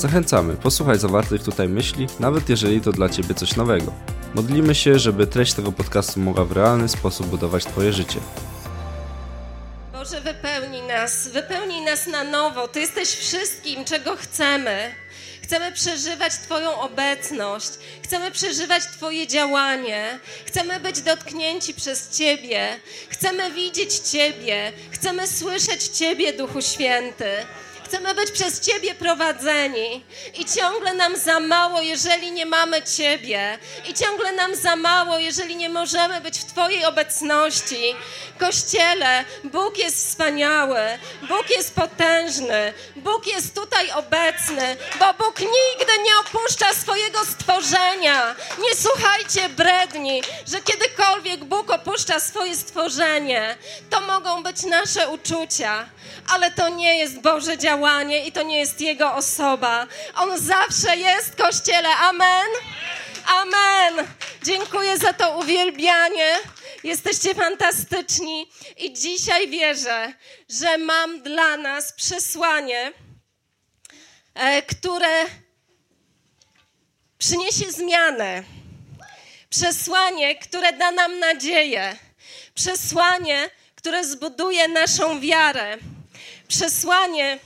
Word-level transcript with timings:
Zachęcamy, 0.00 0.56
posłuchaj 0.56 0.98
zawartych 0.98 1.42
tutaj 1.42 1.68
myśli, 1.68 2.06
nawet 2.20 2.48
jeżeli 2.48 2.80
to 2.80 2.92
dla 2.92 3.08
Ciebie 3.08 3.34
coś 3.34 3.56
nowego. 3.56 3.92
Modlimy 4.34 4.74
się, 4.74 4.98
żeby 4.98 5.26
treść 5.26 5.52
tego 5.52 5.72
podcastu 5.72 6.20
mogła 6.20 6.44
w 6.44 6.52
realny 6.52 6.88
sposób 6.88 7.26
budować 7.26 7.64
Twoje 7.64 7.92
życie. 7.92 8.18
Boże, 9.92 10.20
wypełnij 10.20 10.82
nas, 10.82 11.28
wypełnij 11.28 11.84
nas 11.84 12.06
na 12.06 12.24
nowo. 12.24 12.68
Ty 12.68 12.80
jesteś 12.80 13.08
wszystkim, 13.08 13.84
czego 13.84 14.16
chcemy. 14.16 14.94
Chcemy 15.42 15.72
przeżywać 15.72 16.32
Twoją 16.32 16.80
obecność, 16.80 17.70
chcemy 18.02 18.30
przeżywać 18.30 18.82
Twoje 18.86 19.26
działanie, 19.26 20.18
chcemy 20.46 20.80
być 20.80 21.00
dotknięci 21.00 21.74
przez 21.74 22.18
Ciebie, 22.18 22.68
chcemy 23.08 23.50
widzieć 23.50 23.94
Ciebie, 23.94 24.72
chcemy 24.90 25.26
słyszeć 25.26 25.82
Ciebie, 25.88 26.32
Duchu 26.32 26.62
Święty. 26.62 27.30
Chcemy 27.90 28.14
być 28.14 28.30
przez 28.30 28.60
Ciebie 28.60 28.94
prowadzeni 28.94 30.04
i 30.34 30.44
ciągle 30.44 30.94
nam 30.94 31.16
za 31.16 31.40
mało, 31.40 31.80
jeżeli 31.80 32.32
nie 32.32 32.46
mamy 32.46 32.82
Ciebie, 32.82 33.58
i 33.88 33.94
ciągle 33.94 34.32
nam 34.32 34.56
za 34.56 34.76
mało, 34.76 35.18
jeżeli 35.18 35.56
nie 35.56 35.68
możemy 35.68 36.20
być 36.20 36.38
w 36.38 36.44
Twojej 36.44 36.84
obecności. 36.84 37.94
Kościele, 38.38 39.24
Bóg 39.44 39.78
jest 39.78 40.08
wspaniały, 40.08 40.80
Bóg 41.28 41.50
jest 41.50 41.74
potężny, 41.74 42.72
Bóg 42.96 43.26
jest 43.26 43.54
tutaj 43.54 43.90
obecny, 43.90 44.76
bo 44.98 45.24
Bóg 45.24 45.40
nigdy 45.40 45.92
nie 46.04 46.12
opuszcza 46.20 46.74
swojego 46.74 47.24
stworzenia. 47.24 48.36
Nie 48.58 48.76
słuchajcie 48.76 49.48
bredni, 49.48 50.22
że 50.46 50.60
kiedykolwiek 50.60 51.44
Bóg 51.44 51.70
opuszcza 51.70 52.20
swoje 52.20 52.56
stworzenie. 52.56 53.56
To 53.90 54.00
mogą 54.00 54.42
być 54.42 54.62
nasze 54.62 55.08
uczucia, 55.08 55.86
ale 56.34 56.50
to 56.50 56.68
nie 56.68 56.98
jest 56.98 57.20
Boże 57.20 57.58
działanie 57.58 57.79
i 58.26 58.32
to 58.32 58.42
nie 58.42 58.58
jest 58.58 58.80
Jego 58.80 59.14
osoba. 59.14 59.86
On 60.14 60.38
zawsze 60.38 60.96
jest 60.96 61.36
Kościele. 61.36 61.88
Amen. 61.88 62.46
Amen. 63.26 64.06
Dziękuję 64.42 64.98
za 64.98 65.12
to 65.12 65.38
uwielbianie. 65.38 66.38
Jesteście 66.84 67.34
fantastyczni 67.34 68.50
i 68.76 68.92
dzisiaj 68.92 69.48
wierzę, 69.48 70.12
że 70.48 70.78
mam 70.78 71.22
dla 71.22 71.56
nas 71.56 71.92
przesłanie, 71.92 72.92
e, 74.34 74.62
które 74.62 75.24
przyniesie 77.18 77.72
zmianę. 77.72 78.42
Przesłanie, 79.50 80.36
które 80.36 80.72
da 80.72 80.90
nam 80.90 81.18
nadzieję. 81.18 81.96
Przesłanie, 82.54 83.50
które 83.74 84.04
zbuduje 84.04 84.68
naszą 84.68 85.20
wiarę. 85.20 85.78
Przesłanie, 86.48 87.38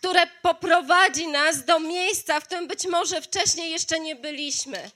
które 0.00 0.26
poprowadzi 0.42 1.28
nas 1.28 1.64
do 1.64 1.80
miejsca, 1.80 2.40
w 2.40 2.44
którym 2.44 2.68
być 2.68 2.86
może 2.86 3.22
wcześniej 3.22 3.70
jeszcze 3.70 4.00
nie 4.00 4.16
byliśmy. 4.16 4.90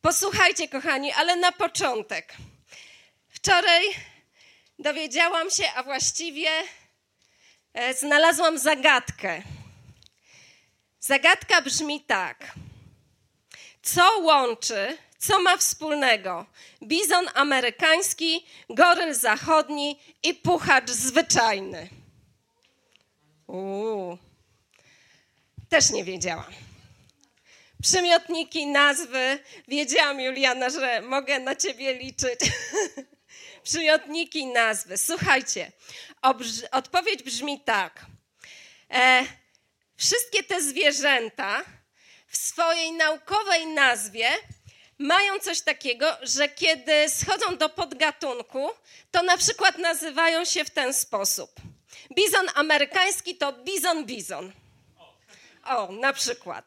Posłuchajcie, 0.00 0.68
kochani, 0.68 1.12
ale 1.12 1.36
na 1.36 1.52
początek. 1.52 2.34
Wczoraj 3.28 3.82
dowiedziałam 4.78 5.50
się, 5.50 5.64
a 5.76 5.82
właściwie 5.82 6.48
e, 7.74 7.94
znalazłam 7.94 8.58
zagadkę. 8.58 9.42
Zagadka 11.00 11.62
brzmi 11.62 12.00
tak. 12.00 12.52
Co 13.82 14.18
łączy, 14.18 14.98
co 15.18 15.40
ma 15.40 15.56
wspólnego 15.56 16.46
bizon 16.82 17.26
amerykański, 17.34 18.46
goryl 18.70 19.14
zachodni 19.14 20.00
i 20.22 20.34
puchacz 20.34 20.90
zwyczajny? 20.90 22.03
Uuu, 23.46 24.18
też 25.68 25.90
nie 25.90 26.04
wiedziałam. 26.04 26.52
Przymiotniki, 27.82 28.66
nazwy. 28.66 29.38
Wiedziałam, 29.68 30.20
Juliana, 30.20 30.70
że 30.70 31.00
mogę 31.00 31.38
na 31.38 31.56
ciebie 31.56 31.94
liczyć. 31.94 32.40
Przymiotniki, 33.64 34.46
nazwy. 34.46 34.98
Słuchajcie, 34.98 35.72
odpowiedź 36.72 37.22
brzmi 37.22 37.60
tak. 37.60 38.06
E, 38.90 39.24
wszystkie 39.96 40.42
te 40.42 40.62
zwierzęta 40.62 41.64
w 42.28 42.36
swojej 42.36 42.92
naukowej 42.92 43.66
nazwie 43.66 44.28
mają 44.98 45.38
coś 45.38 45.60
takiego, 45.60 46.16
że 46.22 46.48
kiedy 46.48 47.08
schodzą 47.08 47.56
do 47.56 47.68
podgatunku, 47.68 48.70
to 49.10 49.22
na 49.22 49.36
przykład 49.36 49.78
nazywają 49.78 50.44
się 50.44 50.64
w 50.64 50.70
ten 50.70 50.94
sposób. 50.94 51.50
Bizon 52.12 52.46
amerykański 52.54 53.36
to 53.36 53.52
bizon 53.52 54.04
bizon. 54.06 54.52
O, 55.64 55.92
na 55.92 56.12
przykład. 56.12 56.64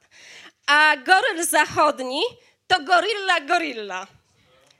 A 0.68 0.98
goryl 0.98 1.46
zachodni 1.46 2.22
to 2.68 2.84
gorilla 2.84 3.40
gorilla. 3.42 4.08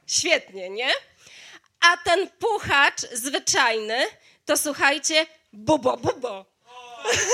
Świetnie, 0.06 0.70
nie? 0.70 0.90
A 1.80 1.96
ten 1.96 2.30
puchacz 2.30 3.00
zwyczajny 3.00 4.06
to 4.48 4.56
słuchajcie, 4.56 5.26
bubo 5.52 5.96
bubo. 5.96 6.44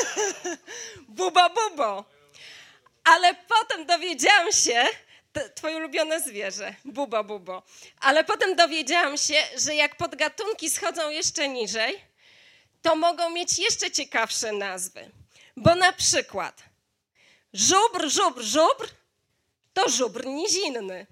bubo 1.09 1.51
bubo. 1.51 2.05
Ale 3.05 3.35
potem 3.35 3.87
dowiedziałam 3.87 4.53
się, 4.53 4.85
twoje 5.55 5.77
ulubione 5.77 6.21
zwierzę, 6.21 6.75
bubo 6.85 7.25
bubo. 7.25 7.63
Ale 8.01 8.25
potem 8.25 8.57
dowiedziałam 8.57 9.19
się, 9.19 9.35
że 9.57 9.75
jak 9.75 9.97
podgatunki 9.97 10.71
schodzą 10.71 11.11
jeszcze 11.11 11.49
niżej, 11.49 12.01
to 12.85 12.97
mogą 12.97 13.31
mieć 13.31 13.59
jeszcze 13.59 13.91
ciekawsze 13.91 14.53
nazwy. 14.53 15.11
Bo 15.57 15.75
na 15.75 15.93
przykład 15.93 16.63
żubr, 17.53 18.09
żubr, 18.09 18.43
żubr 18.43 18.89
to 19.73 19.89
żubr 19.89 20.27
nizinny. 20.27 21.07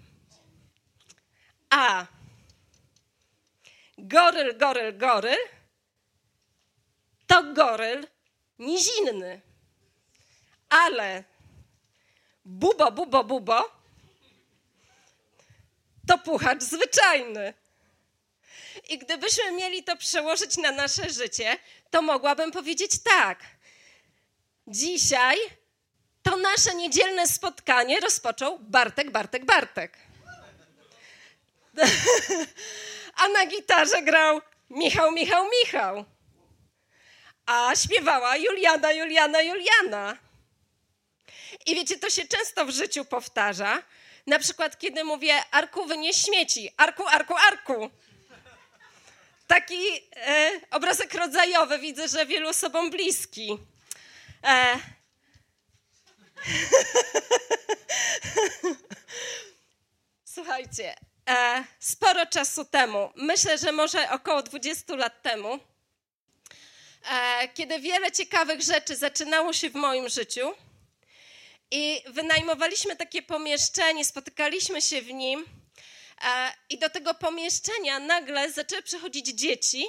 A 1.70 2.06
goryl, 3.98 4.58
goryl, 4.58 4.98
goryl 4.98 5.38
to 7.26 7.42
goryl 7.42 8.06
nizinny. 8.58 9.40
Ale 10.68 11.24
bubo, 12.44 12.92
bubo, 12.92 13.24
bubo 13.24 13.70
to 16.06 16.18
puchacz 16.18 16.62
zwyczajny. 16.62 17.54
I 18.88 18.98
gdybyśmy 18.98 19.52
mieli 19.52 19.84
to 19.84 19.96
przełożyć 19.96 20.56
na 20.56 20.72
nasze 20.72 21.10
życie, 21.10 21.58
to 21.90 22.02
mogłabym 22.02 22.52
powiedzieć 22.52 22.90
tak. 23.02 23.38
Dzisiaj 24.66 25.36
to 26.22 26.36
nasze 26.36 26.74
niedzielne 26.74 27.26
spotkanie 27.26 28.00
rozpoczął 28.00 28.58
Bartek, 28.58 29.10
Bartek, 29.10 29.44
Bartek. 29.44 29.98
A 33.20 33.28
na 33.28 33.46
gitarze 33.46 34.02
grał 34.02 34.40
Michał, 34.70 35.12
Michał, 35.12 35.46
Michał. 35.50 36.04
A 37.46 37.76
śpiewała 37.76 38.36
Juliana, 38.36 38.92
Juliana, 38.92 39.42
Juliana. 39.42 40.16
I 41.66 41.74
wiecie, 41.74 41.98
to 41.98 42.10
się 42.10 42.26
często 42.28 42.66
w 42.66 42.70
życiu 42.70 43.04
powtarza. 43.04 43.82
Na 44.26 44.38
przykład, 44.38 44.78
kiedy 44.78 45.04
mówię 45.04 45.34
Arku, 45.50 45.86
wynieś 45.86 46.16
śmieci. 46.16 46.70
Arku, 46.76 47.08
Arku, 47.08 47.34
Arku. 47.48 47.90
Taki 49.52 50.10
e, 50.16 50.50
obrazek 50.70 51.14
rodzajowy 51.14 51.78
widzę, 51.78 52.08
że 52.08 52.26
wielu 52.26 52.48
osobom 52.48 52.90
bliski. 52.90 53.58
E, 54.44 54.78
Słuchajcie, 60.34 60.94
e, 61.28 61.64
sporo 61.78 62.26
czasu 62.26 62.64
temu, 62.64 63.12
myślę, 63.16 63.58
że 63.58 63.72
może 63.72 64.10
około 64.10 64.42
20 64.42 64.96
lat 64.96 65.22
temu, 65.22 65.58
e, 67.10 67.48
kiedy 67.54 67.80
wiele 67.80 68.12
ciekawych 68.12 68.62
rzeczy 68.62 68.96
zaczynało 68.96 69.52
się 69.52 69.70
w 69.70 69.74
moim 69.74 70.08
życiu 70.08 70.54
i 71.70 72.02
wynajmowaliśmy 72.06 72.96
takie 72.96 73.22
pomieszczenie, 73.22 74.04
spotykaliśmy 74.04 74.82
się 74.82 75.02
w 75.02 75.12
nim 75.12 75.61
i 76.68 76.78
do 76.78 76.90
tego 76.90 77.14
pomieszczenia 77.14 77.98
nagle 77.98 78.52
zaczęły 78.52 78.82
przychodzić 78.82 79.26
dzieci 79.26 79.84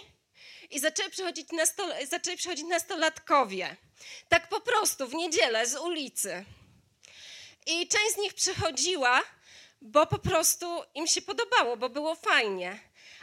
i 0.70 0.80
zaczęły 0.80 1.10
przychodzić, 1.10 1.52
nastol 1.52 1.94
zaczęły 2.10 2.38
przychodzić 2.38 2.66
nastolatkowie. 2.66 3.76
Tak 4.30 4.50
po 4.50 4.62
prostu, 4.62 5.08
w 5.08 5.14
niedzielę 5.14 5.68
z 5.68 5.76
ulicy. 5.76 6.46
I 7.66 7.88
część 7.88 8.14
z 8.14 8.18
nich 8.18 8.34
przychodziła, 8.34 9.24
bo 9.82 10.08
po 10.08 10.20
prostu 10.20 10.84
im 10.94 11.08
się 11.08 11.22
podobało, 11.22 11.78
bo 11.78 11.90
było 11.90 12.16
fajnie. 12.16 12.80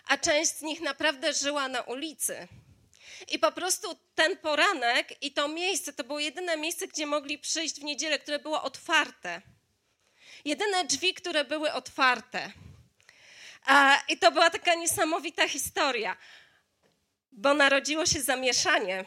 A 0.07 0.19
część 0.19 0.51
z 0.51 0.63
nich 0.63 0.81
naprawdę 0.81 1.33
żyła 1.33 1.69
na 1.69 1.81
ulicy. 1.81 2.49
I 3.29 3.39
po 3.39 3.53
prostu 3.53 3.99
ten 4.15 4.37
poranek 4.37 5.23
i 5.23 5.33
to 5.33 5.49
miejsce 5.49 5.93
to 5.93 6.05
było 6.05 6.19
jedyne 6.21 6.57
miejsce, 6.57 6.89
gdzie 6.89 7.07
mogli 7.07 7.39
przyjść 7.39 7.81
w 7.81 7.85
niedzielę, 7.85 8.19
które 8.19 8.39
było 8.39 8.63
otwarte. 8.63 9.43
Jedyne 10.45 10.85
drzwi, 10.85 11.15
które 11.15 11.45
były 11.45 11.73
otwarte. 11.73 12.53
I 14.09 14.19
to 14.19 14.33
była 14.33 14.51
taka 14.51 14.75
niesamowita 14.75 15.49
historia, 15.49 16.17
bo 17.33 17.55
narodziło 17.55 18.07
się 18.07 18.23
zamieszanie. 18.23 19.05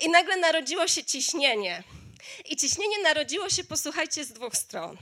I 0.00 0.08
nagle 0.08 0.36
narodziło 0.36 0.88
się 0.88 1.04
ciśnienie. 1.04 1.82
I 2.44 2.56
ciśnienie 2.56 3.02
narodziło 3.02 3.50
się, 3.50 3.64
posłuchajcie, 3.64 4.24
z 4.24 4.32
dwóch 4.32 4.56
stron. 4.56 4.98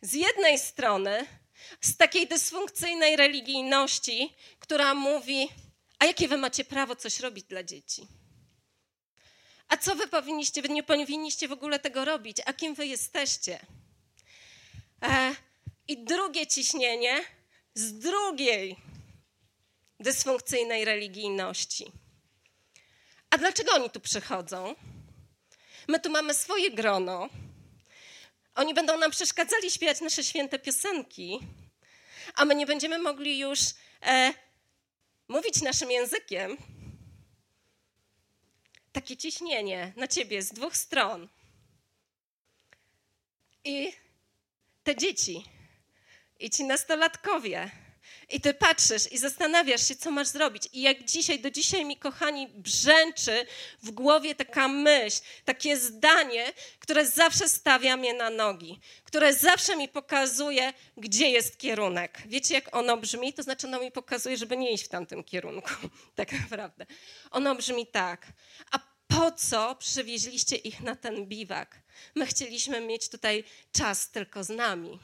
Z 0.00 0.12
jednej 0.12 0.58
strony, 0.58 1.26
z 1.80 1.96
takiej 1.96 2.26
dysfunkcyjnej 2.26 3.16
religijności, 3.16 4.34
która 4.58 4.94
mówi: 4.94 5.48
A 5.98 6.04
jakie 6.04 6.28
wy 6.28 6.36
macie 6.36 6.64
prawo 6.64 6.96
coś 6.96 7.20
robić 7.20 7.44
dla 7.44 7.62
dzieci? 7.62 8.06
A 9.68 9.76
co 9.76 9.94
wy 9.94 10.08
powinniście? 10.08 10.62
Wy 10.62 10.68
nie 10.68 10.82
powinniście 10.82 11.48
w 11.48 11.52
ogóle 11.52 11.78
tego 11.78 12.04
robić. 12.04 12.36
A 12.46 12.52
kim 12.52 12.74
wy 12.74 12.86
jesteście? 12.86 13.60
E, 15.02 15.34
I 15.88 16.04
drugie 16.04 16.46
ciśnienie 16.46 17.24
z 17.74 17.98
drugiej 17.98 18.76
dysfunkcyjnej 20.00 20.84
religijności. 20.84 21.92
A 23.30 23.38
dlaczego 23.38 23.72
oni 23.72 23.90
tu 23.90 24.00
przychodzą? 24.00 24.74
My 25.88 26.00
tu 26.00 26.10
mamy 26.10 26.34
swoje 26.34 26.70
grono. 26.70 27.28
Oni 28.54 28.74
będą 28.74 28.98
nam 28.98 29.10
przeszkadzali 29.10 29.70
śpiewać 29.70 30.00
nasze 30.00 30.24
święte 30.24 30.58
piosenki, 30.58 31.40
a 32.34 32.44
my 32.44 32.54
nie 32.54 32.66
będziemy 32.66 32.98
mogli 32.98 33.38
już 33.38 33.60
e, 34.02 34.34
mówić 35.28 35.62
naszym 35.62 35.90
językiem. 35.90 36.56
Takie 38.92 39.16
ciśnienie 39.16 39.92
na 39.96 40.08
ciebie 40.08 40.42
z 40.42 40.52
dwóch 40.52 40.76
stron. 40.76 41.28
I 43.64 43.92
te 44.84 44.96
dzieci, 44.96 45.44
i 46.42 46.50
ci 46.50 46.64
nastolatkowie, 46.64 47.70
i 48.28 48.40
ty 48.40 48.54
patrzysz 48.54 49.12
i 49.12 49.18
zastanawiasz 49.18 49.88
się, 49.88 49.96
co 49.96 50.10
masz 50.10 50.28
zrobić. 50.28 50.68
I 50.72 50.82
jak 50.82 51.04
dzisiaj, 51.04 51.40
do 51.40 51.50
dzisiaj 51.50 51.84
mi, 51.84 51.96
kochani, 51.96 52.48
brzęczy 52.48 53.46
w 53.82 53.90
głowie 53.90 54.34
taka 54.34 54.68
myśl, 54.68 55.20
takie 55.44 55.76
zdanie, 55.76 56.52
które 56.78 57.06
zawsze 57.06 57.48
stawia 57.48 57.96
mnie 57.96 58.14
na 58.14 58.30
nogi, 58.30 58.80
które 59.04 59.34
zawsze 59.34 59.76
mi 59.76 59.88
pokazuje, 59.88 60.72
gdzie 60.96 61.30
jest 61.30 61.58
kierunek. 61.58 62.22
Wiecie, 62.26 62.54
jak 62.54 62.76
ono 62.76 62.96
brzmi? 62.96 63.32
To 63.32 63.42
znaczy, 63.42 63.66
ono 63.66 63.80
mi 63.80 63.92
pokazuje, 63.92 64.36
żeby 64.36 64.56
nie 64.56 64.72
iść 64.72 64.84
w 64.84 64.88
tamtym 64.88 65.24
kierunku, 65.24 65.70
tak 66.14 66.32
naprawdę. 66.32 66.86
Ono 67.30 67.54
brzmi 67.54 67.86
tak. 67.86 68.26
A 68.70 68.78
po 69.08 69.32
co 69.32 69.74
przywieźliście 69.74 70.56
ich 70.56 70.80
na 70.80 70.96
ten 70.96 71.26
biwak? 71.26 71.82
My 72.14 72.26
chcieliśmy 72.26 72.80
mieć 72.80 73.08
tutaj 73.08 73.44
czas 73.72 74.10
tylko 74.10 74.44
z 74.44 74.48
nami 74.48 74.98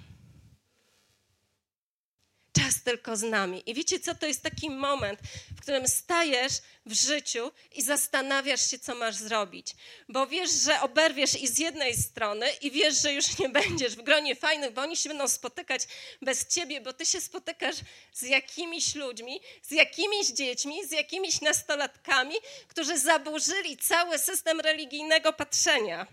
tylko 2.89 3.17
z 3.17 3.23
nami. 3.23 3.63
I 3.71 3.75
wiecie 3.75 4.01
co, 4.01 4.15
to 4.15 4.27
jest 4.27 4.43
taki 4.43 4.71
moment, 4.71 5.21
w 5.57 5.61
którym 5.61 5.89
stajesz 5.89 6.53
w 6.87 6.93
życiu 6.93 7.51
i 7.75 7.83
zastanawiasz 7.83 8.71
się, 8.71 8.79
co 8.79 8.95
masz 8.95 9.17
zrobić. 9.17 9.75
Bo 10.09 10.27
wiesz, 10.27 10.51
że 10.51 10.81
oberwiesz 10.81 11.43
i 11.43 11.49
z 11.49 11.59
jednej 11.59 11.97
strony 11.97 12.47
i 12.61 12.71
wiesz, 12.71 13.03
że 13.03 13.13
już 13.13 13.39
nie 13.39 13.49
będziesz 13.61 13.97
w 13.97 14.03
gronie 14.03 14.37
fajnych, 14.37 14.73
bo 14.73 14.83
oni 14.83 14.97
się 14.97 15.09
będą 15.09 15.29
spotykać 15.29 15.83
bez 16.23 16.47
ciebie, 16.47 16.81
bo 16.81 16.93
ty 16.93 17.07
się 17.07 17.21
spotykasz 17.21 17.77
z 18.13 18.23
jakimiś 18.23 18.95
ludźmi, 18.95 19.41
z 19.63 19.71
jakimiś 19.71 20.27
dziećmi, 20.29 20.87
z 20.87 20.91
jakimiś 20.91 21.41
nastolatkami, 21.41 22.35
którzy 22.69 22.99
zaburzyli 22.99 23.77
cały 23.77 24.19
system 24.19 24.61
religijnego 24.61 25.33
patrzenia. 25.33 26.07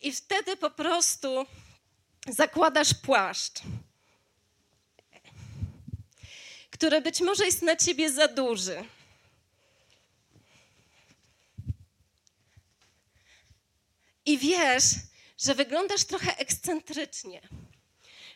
I 0.00 0.12
wtedy 0.12 0.56
po 0.56 0.70
prostu 0.70 1.46
zakładasz 2.28 2.94
płaszcz 2.94 3.60
który 6.80 7.00
być 7.00 7.20
może 7.20 7.44
jest 7.44 7.62
na 7.62 7.76
ciebie 7.76 8.12
za 8.12 8.28
duży. 8.28 8.84
I 14.26 14.38
wiesz, 14.38 14.84
że 15.38 15.54
wyglądasz 15.54 16.04
trochę 16.04 16.36
ekscentrycznie, 16.36 17.40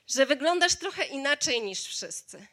że 0.07 0.27
wyglądasz 0.27 0.77
trochę 0.77 1.05
inaczej 1.05 1.63
niż 1.63 1.83
wszyscy. 1.83 2.47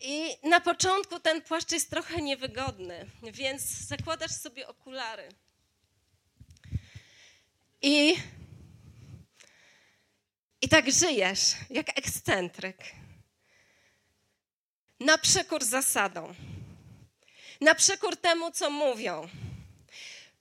I 0.00 0.36
na 0.42 0.60
początku 0.60 1.20
ten 1.20 1.42
płaszcz 1.42 1.72
jest 1.72 1.90
trochę 1.90 2.22
niewygodny, 2.22 3.10
więc 3.22 3.62
zakładasz 3.62 4.32
sobie 4.32 4.68
okulary. 4.68 5.28
I, 7.82 8.16
i 10.60 10.68
tak 10.68 10.92
żyjesz, 10.92 11.54
jak 11.70 11.98
ekscentryk 11.98 12.76
na 15.00 15.18
przekór 15.18 15.64
zasadom, 15.64 16.34
na 17.60 17.74
przekór 17.74 18.16
temu, 18.16 18.50
co 18.50 18.70
mówią, 18.70 19.28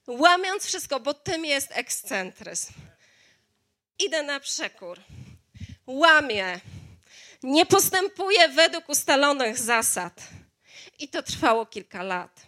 łamiąc 0.07 0.66
wszystko, 0.66 1.00
bo 1.00 1.13
tym 1.13 1.46
jest 1.46 1.68
ekscentryzm. 1.72 2.74
Idę 4.00 4.24
na 4.24 4.40
przekór, 4.40 5.00
łamię, 5.88 6.60
nie 7.44 7.66
postępuję 7.66 8.50
według 8.50 8.90
ustalonych 8.90 9.57
zasad. 9.57 10.22
I 11.00 11.08
to 11.08 11.24
trwało 11.24 11.66
kilka 11.66 12.04
lat. 12.04 12.46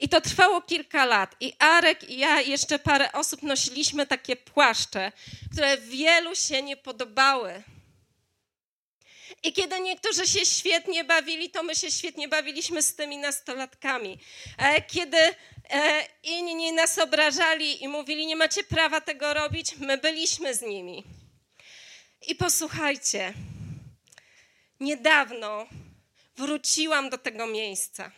I 0.00 0.08
to 0.08 0.20
trwało 0.20 0.62
kilka 0.62 1.04
lat. 1.04 1.36
I 1.40 1.52
Arek 1.58 2.10
i 2.10 2.18
ja 2.18 2.40
i 2.40 2.50
jeszcze 2.50 2.78
parę 2.78 3.12
osób 3.12 3.42
nosiliśmy 3.42 4.06
takie 4.06 4.36
płaszcze, 4.36 5.12
które 5.52 5.78
wielu 5.78 6.36
się 6.36 6.62
nie 6.62 6.76
podobały 6.76 7.62
i 9.44 9.52
kiedy 9.52 9.80
niektórzy 9.80 10.26
się 10.26 10.46
świetnie 10.46 11.04
bawili, 11.04 11.50
to 11.50 11.62
my 11.62 11.76
się 11.76 11.90
świetnie 11.90 12.28
bawiliśmy 12.28 12.82
z 12.82 12.94
tymi 12.94 13.18
nastolatkami. 13.18 14.18
E, 14.58 14.82
kiedy 14.82 15.18
e, 15.18 15.34
inni 16.22 16.72
nas 16.72 16.98
obrażali 16.98 17.84
i 17.84 17.88
mówili, 17.88 18.26
nie 18.26 18.36
macie 18.36 18.64
prawa 18.64 19.00
tego 19.00 19.34
robić, 19.34 19.76
my 19.76 19.98
byliśmy 19.98 20.54
z 20.54 20.62
nimi. 20.62 21.04
I 22.26 22.34
posłuchajcie, 22.34 23.34
niedawno 24.80 25.66
wróciłam 26.36 27.10
do 27.10 27.18
tego 27.18 27.46
miejsca. 27.46 28.10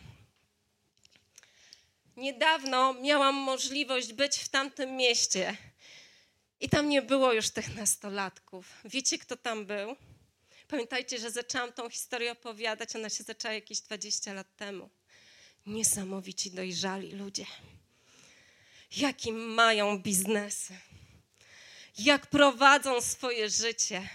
Niedawno 2.17 2.93
miałam 2.93 3.35
możliwość 3.35 4.13
być 4.13 4.37
w 4.37 4.49
tamtym 4.49 4.95
mieście 4.95 5.57
i 6.59 6.69
tam 6.69 6.89
nie 6.89 7.01
było 7.01 7.33
już 7.33 7.49
tych 7.49 7.75
nastolatków. 7.75 8.67
Wiecie, 8.85 9.17
kto 9.17 9.37
tam 9.37 9.65
był? 9.65 9.95
Pamiętajcie, 10.67 11.19
że 11.19 11.31
zaczęłam 11.31 11.73
tą 11.73 11.89
historię 11.89 12.31
opowiadać, 12.31 12.95
ona 12.95 13.09
się 13.09 13.23
zaczęła 13.23 13.53
jakieś 13.53 13.79
20 13.79 14.33
lat 14.33 14.55
temu. 14.55 14.89
Niesamowici 15.65 16.51
dojrzali 16.51 17.11
ludzie. 17.11 17.45
Jaki 18.97 19.33
mają 19.33 19.99
biznesy. 19.99 20.77
Jak 21.97 22.27
prowadzą 22.27 23.01
swoje 23.01 23.49
życie. 23.49 24.09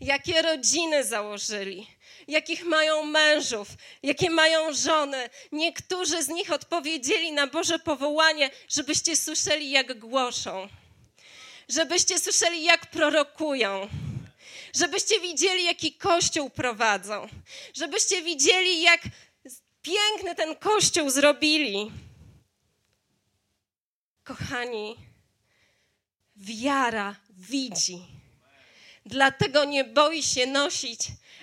Jakie 0.00 0.42
rodziny 0.42 1.04
założyli. 1.04 1.86
Jakich 2.28 2.64
mają 2.64 3.04
mężów, 3.04 3.68
jakie 4.02 4.30
mają 4.30 4.72
żony. 4.72 5.30
Niektórzy 5.52 6.22
z 6.22 6.28
nich 6.28 6.52
odpowiedzieli 6.52 7.32
na 7.32 7.46
Boże 7.46 7.78
powołanie, 7.78 8.50
żebyście 8.68 9.16
słyszeli, 9.16 9.70
jak 9.70 9.98
głoszą, 9.98 10.68
żebyście 11.68 12.18
słyszeli, 12.18 12.64
jak 12.64 12.86
prorokują 12.86 13.88
żebyście 14.78 15.20
widzieli, 15.20 15.64
jaki 15.64 15.92
kościół 15.92 16.50
prowadzą, 16.50 17.28
żebyście 17.74 18.22
widzieli, 18.22 18.82
jak 18.82 19.00
piękny 19.82 20.34
ten 20.34 20.56
kościół 20.56 21.10
zrobili. 21.10 21.92
Kochani, 24.24 24.96
wiara 26.36 27.16
widzi. 27.30 27.98
Dlatego 29.06 29.64
nie 29.64 29.84
boi 29.84 30.22
się 30.22 30.46
nosić 30.46 31.00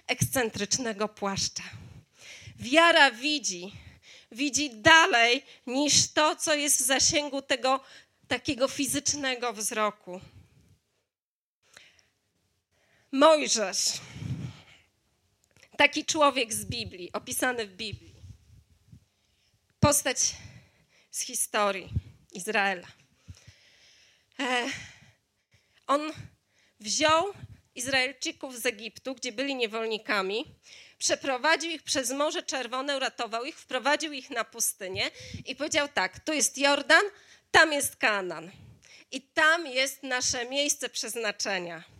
ekscentrycznego 0.08 1.08
płaszcza. 1.08 1.64
Wiara 2.60 3.12
widzi, 3.12 3.72
widzi 4.32 4.70
dalej 4.70 5.44
niż 5.68 6.08
to, 6.14 6.36
co 6.36 6.54
jest 6.54 6.78
w 6.78 6.86
zasięgu 6.86 7.42
tego 7.42 7.80
takiego 8.28 8.68
fizycznego 8.68 9.54
wzroku. 9.54 10.22
Mojżesz, 13.12 13.86
taki 15.78 16.06
człowiek 16.06 16.54
z 16.54 16.66
Biblii, 16.66 17.12
opisany 17.14 17.68
w 17.68 17.76
Biblii, 17.76 18.16
postać 19.80 20.18
z 21.12 21.22
historii 21.22 21.90
Izraela. 22.32 22.88
E, 24.40 24.68
on 25.88 26.12
wziął 26.80 27.34
Izraelczyków 27.76 28.58
z 28.58 28.66
Egiptu, 28.66 29.16
gdzie 29.16 29.32
byli 29.32 29.56
niewolnikami, 29.56 30.56
przeprowadził 30.98 31.72
ich 31.72 31.84
przez 31.84 32.12
Morze 32.12 32.44
Czerwone, 32.44 32.98
uratował 32.98 33.46
ich, 33.46 33.60
wprowadził 33.60 34.14
ich 34.14 34.30
na 34.30 34.44
pustynię 34.44 35.12
i 35.46 35.56
powiedział 35.56 35.88
tak: 35.94 36.20
tu 36.20 36.34
jest 36.34 36.58
Jordan, 36.58 37.04
tam 37.52 37.74
jest 37.74 37.96
Kanaan. 37.96 38.52
I 39.12 39.22
tam 39.22 39.68
jest 39.68 40.04
nasze 40.04 40.46
miejsce 40.46 40.90
przeznaczenia. 40.90 41.95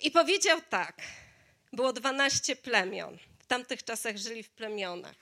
I 0.00 0.10
powiedział 0.10 0.60
tak: 0.70 1.02
było 1.72 1.92
12 1.92 2.56
plemion. 2.56 3.18
W 3.38 3.46
tamtych 3.46 3.84
czasach 3.84 4.16
żyli 4.16 4.42
w 4.42 4.50
plemionach. 4.50 5.16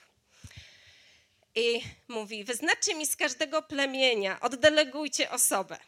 I 1.54 1.80
mówi: 2.08 2.44
Wyznaczcie 2.44 2.94
mi 2.94 3.06
z 3.06 3.16
każdego 3.16 3.62
plemienia, 3.62 4.40
oddelegujcie 4.40 5.30
osobę. 5.30 5.78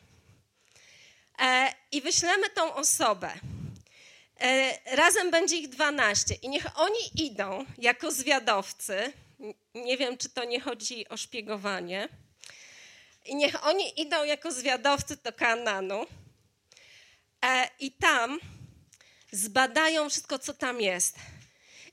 E, 1.39 1.75
I 1.93 2.01
wyślemy 2.01 2.51
tą 2.51 2.75
osobę. 2.75 3.33
E, 4.41 4.79
razem 4.97 5.31
będzie 5.31 5.57
ich 5.57 5.69
12. 5.69 6.35
I 6.35 6.49
niech 6.49 6.79
oni 6.79 7.25
idą 7.27 7.65
jako 7.79 8.11
zwiadowcy. 8.11 9.13
Nie 9.75 9.97
wiem, 9.97 10.19
czy 10.19 10.29
to 10.29 10.45
nie 10.45 10.61
chodzi 10.61 11.09
o 11.09 11.17
szpiegowanie. 11.17 12.09
I 13.25 13.37
niech 13.37 13.67
oni 13.67 14.01
idą 14.01 14.25
jako 14.25 14.53
zwiadowcy 14.53 15.17
do 15.17 15.33
Kananu. 15.33 16.07
E, 17.45 17.69
I 17.79 17.93
tam 17.93 18.41
zbadają 19.35 20.11
wszystko, 20.11 20.39
co 20.39 20.55
tam 20.55 20.81
jest. 20.81 21.17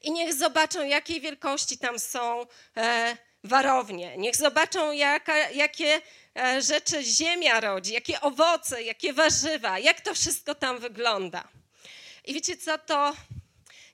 I 0.02 0.12
niech 0.12 0.34
zobaczą, 0.34 0.86
jakiej 0.86 1.22
wielkości 1.22 1.78
tam 1.78 2.00
są 2.00 2.46
e, 2.78 3.18
warownie. 3.44 4.18
Niech 4.18 4.36
zobaczą, 4.36 4.92
jaka, 4.92 5.50
jakie 5.50 6.02
e, 6.38 6.62
rzeczy 6.62 7.04
ziemia 7.04 7.60
rodzi, 7.60 7.94
jakie 7.94 8.22
owoce, 8.22 8.84
jakie 8.84 9.14
warzywa, 9.14 9.80
jak 9.80 10.02
to 10.02 10.14
wszystko 10.14 10.56
tam 10.56 10.80
wygląda. 10.80 11.48
I 12.26 12.34
wiecie 12.34 12.58
co, 12.58 12.78
to 12.78 13.16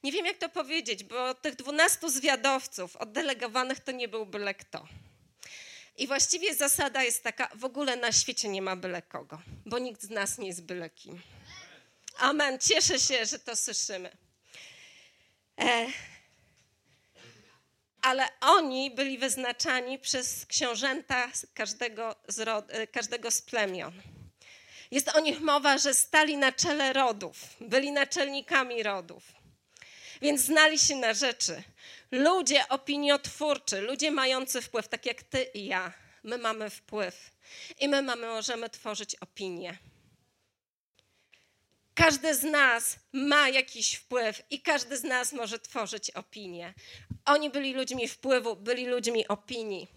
nie 0.03 0.11
wiem, 0.11 0.25
jak 0.25 0.37
to 0.37 0.49
powiedzieć, 0.49 1.03
bo 1.03 1.33
tych 1.33 1.55
dwunastu 1.55 2.09
zwiadowców 2.09 2.95
oddelegowanych 2.95 3.79
to 3.79 3.91
nie 3.91 4.07
był 4.07 4.25
byle 4.25 4.53
kto. 4.53 4.87
I 5.97 6.07
właściwie 6.07 6.55
zasada 6.55 7.03
jest 7.03 7.23
taka, 7.23 7.49
w 7.55 7.65
ogóle 7.65 7.95
na 7.95 8.11
świecie 8.11 8.49
nie 8.49 8.61
ma 8.61 8.75
byle 8.75 9.01
kogo, 9.01 9.41
bo 9.65 9.79
nikt 9.79 10.01
z 10.01 10.09
nas 10.09 10.37
nie 10.37 10.47
jest 10.47 10.63
byle 10.63 10.89
kim. 10.89 11.21
Amen. 12.17 12.59
Cieszę 12.59 12.99
się, 12.99 13.25
że 13.25 13.39
to 13.39 13.55
słyszymy. 13.55 14.17
E, 15.59 15.87
ale 18.01 18.27
oni 18.41 18.91
byli 18.91 19.17
wyznaczani 19.17 19.99
przez 19.99 20.45
książęta 20.45 21.31
każdego 21.53 22.15
z, 22.27 22.39
e, 22.69 22.87
każdego 22.87 23.31
z 23.31 23.41
plemion. 23.41 24.01
Jest 24.91 25.15
o 25.15 25.19
nich 25.19 25.39
mowa, 25.39 25.77
że 25.77 25.93
stali 25.93 26.37
na 26.37 26.51
czele 26.51 26.93
rodów, 26.93 27.37
byli 27.61 27.91
naczelnikami 27.91 28.83
rodów, 28.83 29.23
więc 30.21 30.41
znali 30.41 30.79
się 30.79 30.95
na 30.95 31.13
rzeczy. 31.13 31.63
Ludzie 32.11 32.67
opiniotwórczy, 32.69 33.81
ludzie 33.81 34.11
mający 34.11 34.61
wpływ, 34.61 34.87
tak 34.87 35.05
jak 35.05 35.23
ty 35.23 35.43
i 35.43 35.65
ja, 35.65 35.93
my 36.23 36.37
mamy 36.37 36.69
wpływ 36.69 37.31
i 37.79 37.87
my 37.87 38.01
mamy, 38.01 38.27
możemy 38.27 38.69
tworzyć 38.69 39.15
opinię. 39.15 39.77
Każdy 41.97 42.35
z 42.35 42.43
nas 42.43 42.99
ma 43.13 43.49
jakiś 43.49 43.93
wpływ 43.95 44.41
i 44.49 44.61
każdy 44.61 44.97
z 44.97 45.03
nas 45.03 45.33
może 45.33 45.59
tworzyć 45.59 46.11
opinię. 46.11 46.73
Oni 47.25 47.49
byli 47.49 47.73
ludźmi 47.73 48.07
wpływu, 48.07 48.55
byli 48.55 48.85
ludźmi 48.85 49.27
opinii. 49.27 49.87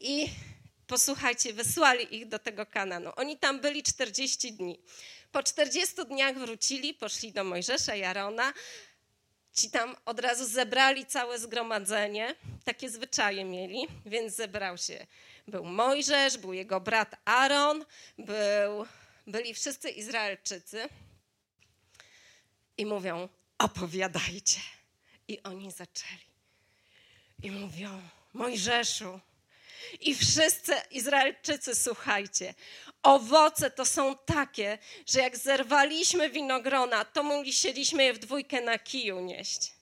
I 0.00 0.28
posłuchajcie, 0.86 1.52
wysłali 1.52 2.16
ich 2.16 2.28
do 2.28 2.38
tego 2.38 2.66
Kananu. 2.66 3.12
Oni 3.16 3.38
tam 3.38 3.60
byli 3.60 3.82
40 3.82 4.52
dni. 4.52 4.80
Po 5.32 5.42
40 5.42 5.94
dniach 6.04 6.38
wrócili, 6.38 6.94
poszli 6.94 7.32
do 7.32 7.44
Mojżesza 7.44 7.94
i 7.94 8.02
Arona. 8.02 8.52
Ci 9.56 9.70
tam 9.70 9.96
od 10.04 10.20
razu 10.20 10.46
zebrali 10.46 11.06
całe 11.06 11.38
zgromadzenie, 11.38 12.34
takie 12.64 12.90
zwyczaje 12.90 13.44
mieli, 13.44 13.86
więc 14.06 14.34
zebrał 14.34 14.78
się. 14.78 15.06
Był 15.48 15.64
Mojżesz, 15.64 16.38
był 16.38 16.52
jego 16.52 16.80
brat 16.80 17.16
Aaron, 17.24 17.84
był, 18.18 18.86
byli 19.26 19.54
wszyscy 19.54 19.90
Izraelczycy 19.90 20.88
i 22.80 22.86
mówią: 22.86 23.28
opowiadajcie. 23.58 24.60
I 25.28 25.42
oni 25.42 25.70
zaczęli. 25.70 26.30
I 27.42 27.50
mówią: 27.50 28.02
Mojżeszu. 28.32 29.20
I 30.00 30.14
wszyscy 30.14 30.72
Izraelczycy, 30.90 31.74
słuchajcie, 31.74 32.54
owoce 33.02 33.70
to 33.70 33.84
są 33.84 34.16
takie, 34.16 34.78
że 35.06 35.20
jak 35.20 35.36
zerwaliśmy 35.36 36.30
winogrona, 36.30 37.04
to 37.04 37.22
musieliśmy 37.22 38.04
je 38.04 38.12
w 38.14 38.18
dwójkę 38.18 38.60
na 38.60 38.78
kiju 38.78 39.20
nieść. 39.20 39.72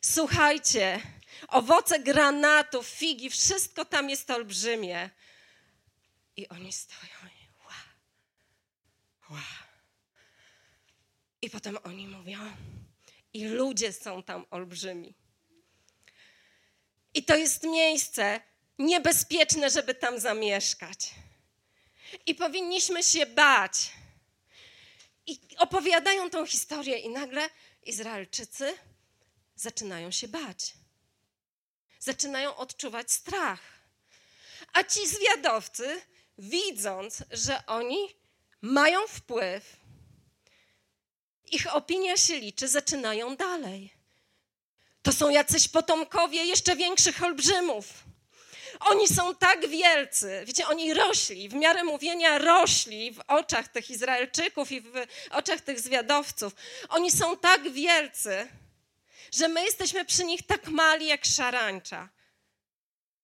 Słuchajcie, 0.00 1.00
owoce 1.48 2.00
granatów, 2.00 2.86
figi, 2.86 3.30
wszystko 3.30 3.84
tam 3.84 4.10
jest 4.10 4.30
olbrzymie. 4.30 5.10
I 6.36 6.48
oni 6.48 6.72
stoją 6.72 7.18
i 7.24 7.48
wow, 7.64 7.74
wow. 9.30 9.65
I 11.42 11.50
potem 11.50 11.78
oni 11.84 12.06
mówią, 12.06 12.38
i 13.32 13.44
ludzie 13.44 13.92
są 13.92 14.22
tam 14.22 14.46
olbrzymi. 14.50 15.14
I 17.14 17.24
to 17.24 17.36
jest 17.36 17.62
miejsce 17.62 18.40
niebezpieczne, 18.78 19.70
żeby 19.70 19.94
tam 19.94 20.20
zamieszkać. 20.20 21.14
I 22.26 22.34
powinniśmy 22.34 23.02
się 23.02 23.26
bać. 23.26 23.92
I 25.26 25.40
opowiadają 25.58 26.30
tą 26.30 26.46
historię, 26.46 26.98
i 26.98 27.08
nagle 27.08 27.50
Izraelczycy 27.82 28.74
zaczynają 29.56 30.10
się 30.10 30.28
bać. 30.28 30.74
Zaczynają 31.98 32.56
odczuwać 32.56 33.12
strach. 33.12 33.60
A 34.72 34.84
ci 34.84 35.08
zwiadowcy, 35.08 36.02
widząc, 36.38 37.24
że 37.30 37.66
oni 37.66 38.14
mają 38.60 39.06
wpływ, 39.06 39.76
ich 41.52 41.74
opinia 41.74 42.16
się 42.16 42.38
liczy, 42.38 42.68
zaczynają 42.68 43.36
dalej. 43.36 43.92
To 45.02 45.12
są 45.12 45.28
jacyś 45.28 45.68
potomkowie 45.68 46.44
jeszcze 46.44 46.76
większych 46.76 47.22
olbrzymów. 47.22 48.06
Oni 48.80 49.08
są 49.08 49.34
tak 49.34 49.68
wielcy, 49.68 50.42
wiecie, 50.46 50.66
oni 50.66 50.94
rośli, 50.94 51.48
w 51.48 51.54
miarę 51.54 51.84
mówienia 51.84 52.38
rośli 52.38 53.12
w 53.12 53.20
oczach 53.26 53.68
tych 53.68 53.90
Izraelczyków 53.90 54.72
i 54.72 54.80
w 54.80 54.92
oczach 55.30 55.60
tych 55.60 55.80
zwiadowców. 55.80 56.54
Oni 56.88 57.10
są 57.10 57.36
tak 57.36 57.72
wielcy, 57.72 58.48
że 59.32 59.48
my 59.48 59.64
jesteśmy 59.64 60.04
przy 60.04 60.24
nich 60.24 60.46
tak 60.46 60.68
mali 60.68 61.06
jak 61.06 61.24
szarańcza. 61.24 62.08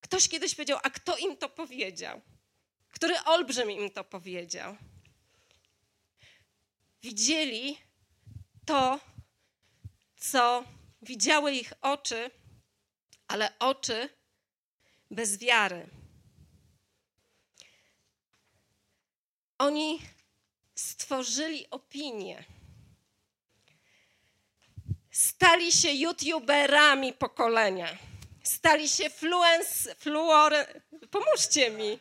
Ktoś 0.00 0.28
kiedyś 0.28 0.54
powiedział, 0.54 0.78
a 0.82 0.90
kto 0.90 1.16
im 1.16 1.36
to 1.36 1.48
powiedział? 1.48 2.20
Który 2.90 3.20
olbrzym 3.20 3.70
im 3.70 3.90
to 3.90 4.04
powiedział? 4.04 4.76
Widzieli 7.02 7.78
to, 8.66 9.00
co 10.16 10.64
widziały 11.02 11.52
ich 11.52 11.72
oczy, 11.80 12.30
ale 13.28 13.58
oczy 13.58 14.08
bez 15.10 15.38
wiary. 15.38 15.86
Oni 19.58 20.00
stworzyli 20.74 21.70
opinię. 21.70 22.44
Stali 25.10 25.72
się 25.72 25.90
youtuberami 25.90 27.12
pokolenia. 27.12 27.98
Stali 28.42 28.88
się 28.88 29.10
fluence. 29.10 29.94
Pomóżcie 31.10 31.70
mi. 31.70 31.98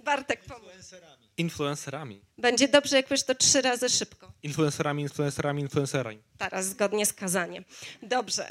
Bartek, 0.00 0.44
pomóż. 0.44 0.62
Influencerami. 0.62 1.29
Będzie 2.38 2.68
dobrze, 2.68 2.96
jak 2.96 3.06
powiesz 3.06 3.22
to 3.22 3.34
trzy 3.34 3.62
razy 3.62 3.88
szybko. 3.88 4.32
Influencerami, 4.42 5.02
influencerami, 5.02 5.62
influencerami. 5.62 6.22
Teraz 6.38 6.66
zgodnie 6.66 7.06
z 7.06 7.12
kazaniem. 7.12 7.64
Dobrze. 8.02 8.50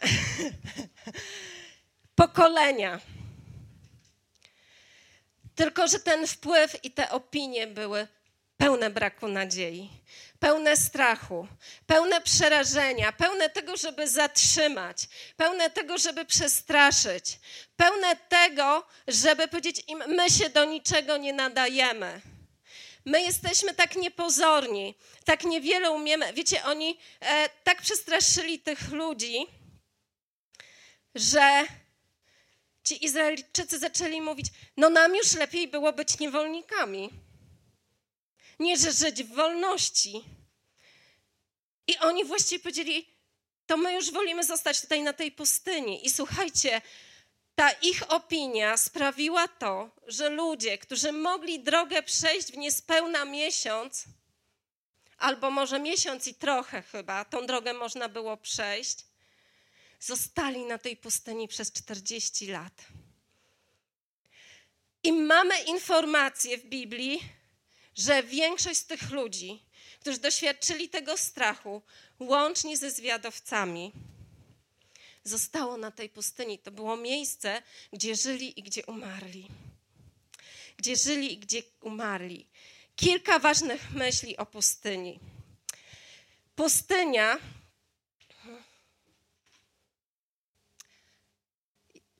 Pokolenia. 2.16 3.00
Tylko, 5.56 5.88
że 5.88 6.00
ten 6.00 6.28
wpływ 6.28 6.84
i 6.84 6.92
te 6.92 7.10
opinie 7.10 7.68
były 7.68 8.08
pełne 8.58 8.90
braku 8.90 9.28
nadziei, 9.28 9.90
pełne 10.40 10.78
strachu, 10.78 11.48
pełne 11.86 12.22
przerażenia, 12.22 13.12
pełne 13.12 13.50
tego, 13.50 13.78
żeby 13.78 14.08
zatrzymać, 14.08 15.08
pełne 15.38 15.70
tego, 15.70 15.98
żeby 15.98 16.26
przestraszyć, 16.26 17.40
pełne 17.76 18.16
tego, 18.16 18.88
żeby 19.08 19.48
powiedzieć 19.48 19.84
im: 19.88 20.04
My 20.08 20.30
się 20.30 20.50
do 20.50 20.66
niczego 20.66 21.18
nie 21.18 21.34
nadajemy. 21.34 22.22
My 23.06 23.22
jesteśmy 23.22 23.74
tak 23.74 23.96
niepozorni, 23.96 24.96
tak 25.26 25.44
niewiele 25.44 25.92
umiemy. 25.92 26.34
Wiecie, 26.34 26.64
oni 26.64 26.98
e, 27.20 27.50
tak 27.64 27.82
przestraszyli 27.82 28.60
tych 28.60 28.92
ludzi, 28.92 29.48
że 31.16 31.66
ci 32.84 33.06
Izraelczycy 33.06 33.80
zaczęli 33.80 34.22
mówić: 34.22 34.48
No, 34.78 34.90
nam 34.90 35.16
już 35.16 35.34
lepiej 35.34 35.68
było 35.68 35.94
być 35.94 36.20
niewolnikami, 36.20 37.10
niż 38.60 38.80
żyć 38.80 39.24
w 39.24 39.36
wolności. 39.36 40.24
I 41.88 41.98
oni 41.98 42.26
właściwie 42.26 42.64
powiedzieli, 42.64 43.08
to 43.66 43.78
my 43.78 43.94
już 43.94 44.12
wolimy 44.12 44.44
zostać 44.44 44.82
tutaj 44.82 45.02
na 45.02 45.14
tej 45.14 45.32
pustyni. 45.32 46.06
I 46.06 46.10
słuchajcie, 46.10 46.82
ta 47.60 47.72
ich 47.72 48.12
opinia 48.12 48.78
sprawiła 48.78 49.48
to, 49.48 49.90
że 50.08 50.30
ludzie, 50.30 50.78
którzy 50.78 51.12
mogli 51.12 51.60
drogę 51.60 52.04
przejść 52.04 52.52
w 52.52 52.58
niespełna 52.58 53.26
miesiąc, 53.26 54.04
albo 55.18 55.52
może 55.52 55.80
miesiąc 55.80 56.28
i 56.28 56.34
trochę 56.34 56.82
chyba, 56.82 57.26
tą 57.26 57.46
drogę 57.48 57.74
można 57.74 58.10
było 58.10 58.38
przejść, 58.38 59.06
zostali 60.00 60.66
na 60.66 60.78
tej 60.78 60.98
pustyni 60.98 61.48
przez 61.48 61.72
40 61.72 62.48
lat. 62.48 62.74
I 65.04 65.14
mamy 65.14 65.60
informacje 65.60 66.58
w 66.58 66.66
Biblii, 66.66 67.24
że 67.96 68.24
większość 68.24 68.80
z 68.80 68.86
tych 68.86 69.12
ludzi, 69.12 69.64
którzy 70.00 70.20
doświadczyli 70.20 70.90
tego 70.90 71.18
strachu, 71.18 71.82
łącznie 72.20 72.78
ze 72.78 72.92
zwiadowcami, 72.92 73.94
zostało 75.24 75.78
na 75.78 75.92
tej 75.92 76.10
pustyni. 76.10 76.60
To 76.60 76.72
było 76.72 76.98
miejsce, 76.98 77.62
gdzie 77.94 78.16
żyli 78.16 78.60
i 78.60 78.64
gdzie 78.64 78.86
umarli. 78.86 79.48
Gdzie 80.78 80.96
żyli 80.96 81.34
i 81.34 81.38
gdzie 81.38 81.64
umarli. 81.82 82.48
Kilka 82.96 83.40
ważnych 83.40 83.92
myśli 83.92 84.38
o 84.38 84.46
pustyni. 84.46 85.20
Pustynia. 86.56 87.38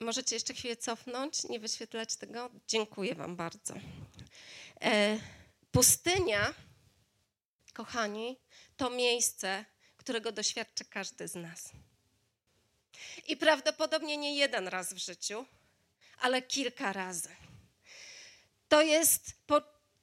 Możecie 0.00 0.36
jeszcze 0.36 0.54
chwilę 0.54 0.76
cofnąć, 0.76 1.44
nie 1.44 1.60
wyświetlać 1.60 2.16
tego? 2.16 2.50
Dziękuję 2.68 3.14
Wam 3.14 3.36
bardzo. 3.36 3.74
E, 4.80 5.20
pustynia, 5.72 6.54
kochani, 7.72 8.38
to 8.76 8.90
miejsce, 8.90 9.64
którego 9.96 10.32
doświadczy 10.32 10.84
każdy 10.84 11.28
z 11.28 11.34
nas. 11.34 11.72
I 13.26 13.36
prawdopodobnie 13.36 14.16
nie 14.16 14.36
jeden 14.36 14.68
raz 14.68 14.94
w 14.94 14.98
życiu, 14.98 15.46
ale 16.20 16.42
kilka 16.42 16.92
razy. 16.92 17.28
To 18.68 18.82
jest 18.82 19.34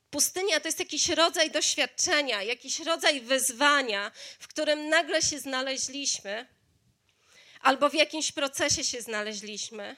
pustynia, 0.10 0.60
to 0.60 0.68
jest 0.68 0.80
jakiś 0.80 1.10
rodzaj 1.10 1.52
doświadczenia, 1.52 2.44
jakiś 2.44 2.80
rodzaj 2.80 3.22
wyzwania, 3.22 4.12
w 4.40 4.48
którym 4.48 4.90
nagle 4.90 5.22
się 5.22 5.40
znaleźliśmy, 5.40 6.48
albo 7.62 7.90
w 7.90 7.94
jakimś 7.94 8.32
procesie 8.32 8.84
się 8.84 9.02
znaleźliśmy. 9.02 9.96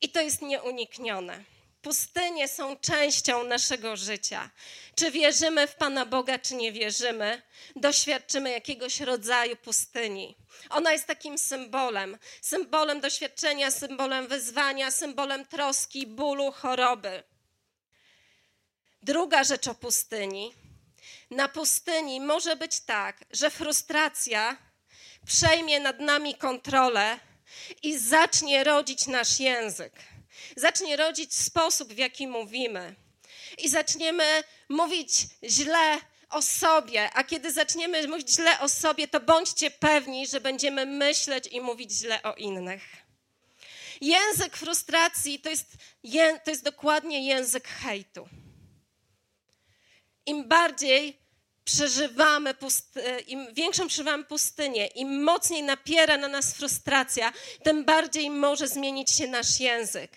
I 0.00 0.08
to 0.08 0.20
jest 0.20 0.42
nieuniknione. 0.42 1.44
Pustynie 1.82 2.48
są 2.48 2.76
częścią 2.76 3.44
naszego 3.44 3.96
życia. 3.96 4.50
Czy 4.94 5.10
wierzymy 5.10 5.66
w 5.66 5.74
Pana 5.74 6.06
Boga, 6.06 6.38
czy 6.38 6.54
nie 6.54 6.72
wierzymy, 6.72 7.42
doświadczymy 7.76 8.50
jakiegoś 8.50 9.00
rodzaju 9.00 9.56
pustyni. 9.56 10.36
Ona 10.70 10.92
jest 10.92 11.06
takim 11.06 11.38
symbolem 11.38 12.18
symbolem 12.40 13.00
doświadczenia, 13.00 13.70
symbolem 13.70 14.28
wyzwania, 14.28 14.90
symbolem 14.90 15.46
troski, 15.46 16.06
bólu, 16.06 16.52
choroby. 16.52 17.22
Druga 19.02 19.44
rzecz 19.44 19.68
o 19.68 19.74
pustyni. 19.74 20.54
Na 21.30 21.48
pustyni 21.48 22.20
może 22.20 22.56
być 22.56 22.80
tak, 22.80 23.24
że 23.30 23.50
frustracja 23.50 24.56
przejmie 25.26 25.80
nad 25.80 26.00
nami 26.00 26.34
kontrolę 26.34 27.18
i 27.82 27.98
zacznie 27.98 28.64
rodzić 28.64 29.06
nasz 29.06 29.40
język 29.40 30.11
zacznie 30.56 30.96
rodzić 30.96 31.34
sposób, 31.34 31.92
w 31.92 31.98
jaki 31.98 32.26
mówimy. 32.26 32.94
I 33.58 33.68
zaczniemy 33.68 34.42
mówić 34.68 35.10
źle 35.44 35.98
o 36.30 36.42
sobie, 36.42 37.10
a 37.14 37.24
kiedy 37.24 37.52
zaczniemy 37.52 38.08
mówić 38.08 38.30
źle 38.30 38.60
o 38.60 38.68
sobie, 38.68 39.08
to 39.08 39.20
bądźcie 39.20 39.70
pewni, 39.70 40.26
że 40.26 40.40
będziemy 40.40 40.86
myśleć 40.86 41.46
i 41.46 41.60
mówić 41.60 41.92
źle 41.92 42.22
o 42.22 42.34
innych. 42.34 42.82
Język 44.00 44.56
frustracji 44.56 45.38
to 45.38 45.50
jest, 45.50 45.66
to 46.44 46.50
jest 46.50 46.64
dokładnie 46.64 47.26
język 47.26 47.68
hejtu. 47.68 48.28
Im 50.26 50.48
bardziej 50.48 51.18
przeżywamy, 51.64 52.54
im 53.26 53.54
większą 53.54 53.88
przeżywamy 53.88 54.24
pustynię, 54.24 54.86
im 54.86 55.22
mocniej 55.22 55.62
napiera 55.62 56.16
na 56.16 56.28
nas 56.28 56.54
frustracja, 56.54 57.32
tym 57.62 57.84
bardziej 57.84 58.30
może 58.30 58.68
zmienić 58.68 59.10
się 59.10 59.26
nasz 59.28 59.60
język. 59.60 60.10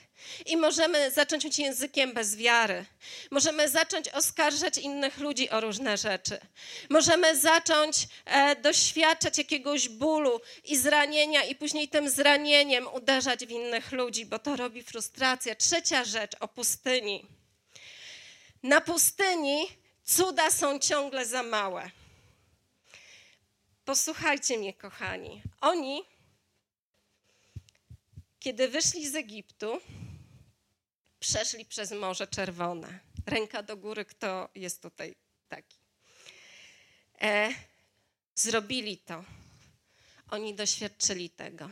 I 0.45 0.57
możemy 0.57 1.11
zacząć 1.11 1.43
być 1.43 1.59
językiem 1.59 2.13
bez 2.13 2.35
wiary. 2.35 2.85
Możemy 3.31 3.69
zacząć 3.69 4.09
oskarżać 4.09 4.77
innych 4.77 5.17
ludzi 5.17 5.49
o 5.49 5.61
różne 5.61 5.97
rzeczy. 5.97 6.39
Możemy 6.89 7.39
zacząć 7.39 8.07
e, 8.25 8.55
doświadczać 8.55 9.37
jakiegoś 9.37 9.89
bólu 9.89 10.41
i 10.63 10.77
zranienia, 10.77 11.43
i 11.43 11.55
później 11.55 11.87
tym 11.87 12.09
zranieniem 12.09 12.87
uderzać 12.93 13.45
w 13.45 13.51
innych 13.51 13.91
ludzi, 13.91 14.25
bo 14.25 14.39
to 14.39 14.55
robi 14.55 14.83
frustracja. 14.83 15.55
Trzecia 15.55 16.03
rzecz 16.03 16.31
o 16.39 16.47
pustyni. 16.47 17.25
Na 18.63 18.81
pustyni 18.81 19.67
cuda 20.03 20.51
są 20.51 20.79
ciągle 20.79 21.25
za 21.25 21.43
małe. 21.43 21.91
Posłuchajcie 23.85 24.57
mnie, 24.57 24.73
kochani. 24.73 25.41
Oni, 25.61 26.03
kiedy 28.39 28.67
wyszli 28.67 29.09
z 29.09 29.15
Egiptu, 29.15 29.81
przeszli 31.25 31.65
przez 31.65 31.91
Morze 31.91 32.27
Czerwone. 32.27 32.99
Ręka 33.25 33.63
do 33.63 33.77
góry, 33.77 34.05
kto 34.05 34.49
jest 34.55 34.81
tutaj 34.81 35.15
taki. 35.47 35.77
E, 37.21 37.49
zrobili 38.35 38.97
to. 38.97 39.23
Oni 40.31 40.55
doświadczyli 40.55 41.29
tego. 41.29 41.69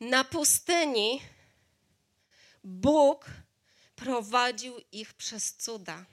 Na 0.00 0.24
pustyni 0.24 1.22
Bóg 2.64 3.26
prowadził 3.96 4.80
ich 4.92 5.14
przez 5.14 5.54
cuda. 5.54 6.04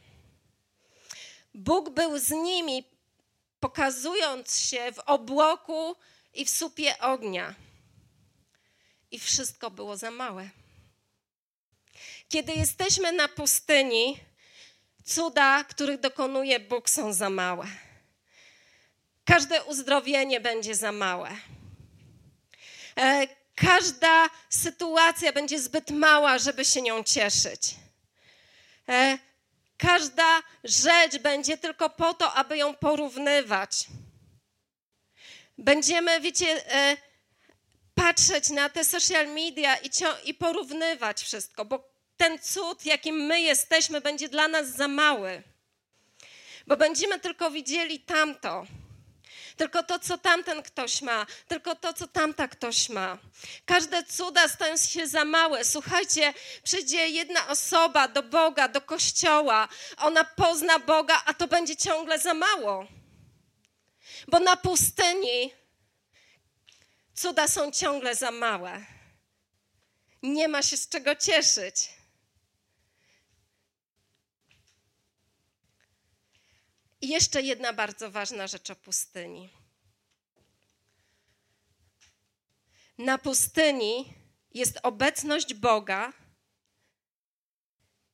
Bóg 1.54 1.90
był 1.90 2.20
z 2.20 2.30
nimi, 2.30 2.84
pokazując 3.60 4.58
się 4.58 4.92
w 4.92 5.00
obłoku 5.00 5.96
i 6.34 6.46
w 6.46 6.50
supie 6.50 7.00
ognia. 7.00 7.56
I 9.12 9.20
wszystko 9.20 9.72
było 9.72 9.98
za 9.98 10.12
małe. 10.12 10.63
Kiedy 12.34 12.54
jesteśmy 12.54 13.12
na 13.12 13.28
pustyni, 13.28 14.20
cuda, 15.06 15.64
których 15.64 16.00
dokonuje 16.00 16.60
Bóg, 16.60 16.90
są 16.90 17.14
za 17.14 17.30
małe. 17.30 17.68
Każde 19.26 19.64
uzdrowienie 19.64 20.40
będzie 20.40 20.76
za 20.76 20.92
małe. 20.92 21.30
E, 22.98 23.28
każda 23.56 24.30
sytuacja 24.50 25.34
będzie 25.34 25.60
zbyt 25.60 25.92
mała, 25.92 26.40
żeby 26.40 26.66
się 26.66 26.82
nią 26.82 27.04
cieszyć. 27.04 27.76
E, 28.90 29.18
każda 29.78 30.44
rzecz 30.64 31.18
będzie 31.18 31.58
tylko 31.58 31.90
po 31.90 32.14
to, 32.14 32.34
aby 32.34 32.58
ją 32.58 32.76
porównywać. 32.76 33.86
Będziemy, 35.58 36.22
wiecie, 36.22 36.74
e, 36.76 36.98
patrzeć 37.96 38.50
na 38.50 38.70
te 38.70 38.86
social 38.86 39.28
media 39.28 39.78
i, 39.78 39.90
i 40.26 40.34
porównywać 40.34 41.24
wszystko, 41.24 41.66
bo 41.66 41.93
ten 42.18 42.40
cud, 42.40 42.86
jakim 42.86 43.16
my 43.16 43.42
jesteśmy, 43.42 44.02
będzie 44.02 44.30
dla 44.30 44.48
nas 44.48 44.68
za 44.68 44.88
mały. 44.88 45.44
Bo 46.68 46.78
będziemy 46.78 47.20
tylko 47.20 47.52
widzieli 47.52 48.00
tamto. 48.00 48.66
Tylko 49.58 49.84
to, 49.84 50.00
co 50.00 50.18
tamten 50.18 50.64
ktoś 50.64 51.02
ma, 51.02 51.26
tylko 51.48 51.76
to, 51.76 51.94
co 51.94 52.08
tamta 52.08 52.48
ktoś 52.48 52.90
ma. 52.90 53.18
Każde 53.66 54.04
cuda 54.04 54.48
stają 54.48 54.78
się 54.78 55.08
za 55.08 55.26
małe. 55.26 55.66
Słuchajcie, 55.66 56.34
przyjdzie 56.64 57.10
jedna 57.10 57.48
osoba 57.48 58.08
do 58.08 58.24
Boga, 58.24 58.68
do 58.68 58.82
kościoła, 58.82 59.68
ona 59.98 60.24
pozna 60.24 60.80
Boga, 60.80 61.22
a 61.26 61.34
to 61.34 61.48
będzie 61.48 61.76
ciągle 61.76 62.20
za 62.20 62.34
mało. 62.34 62.88
Bo 64.28 64.40
na 64.40 64.56
pustyni 64.56 65.54
cuda 67.16 67.48
są 67.48 67.72
ciągle 67.72 68.16
za 68.16 68.32
małe. 68.32 68.86
Nie 70.24 70.48
ma 70.48 70.62
się 70.62 70.78
z 70.78 70.90
czego 70.90 71.16
cieszyć. 71.16 71.76
I 77.04 77.08
jeszcze 77.08 77.42
jedna 77.42 77.74
bardzo 77.74 78.12
ważna 78.12 78.48
rzecz 78.48 78.70
o 78.70 78.76
pustyni. 78.76 79.50
Na 82.98 83.18
pustyni 83.18 84.14
jest 84.54 84.80
obecność 84.84 85.54
Boga 85.54 86.14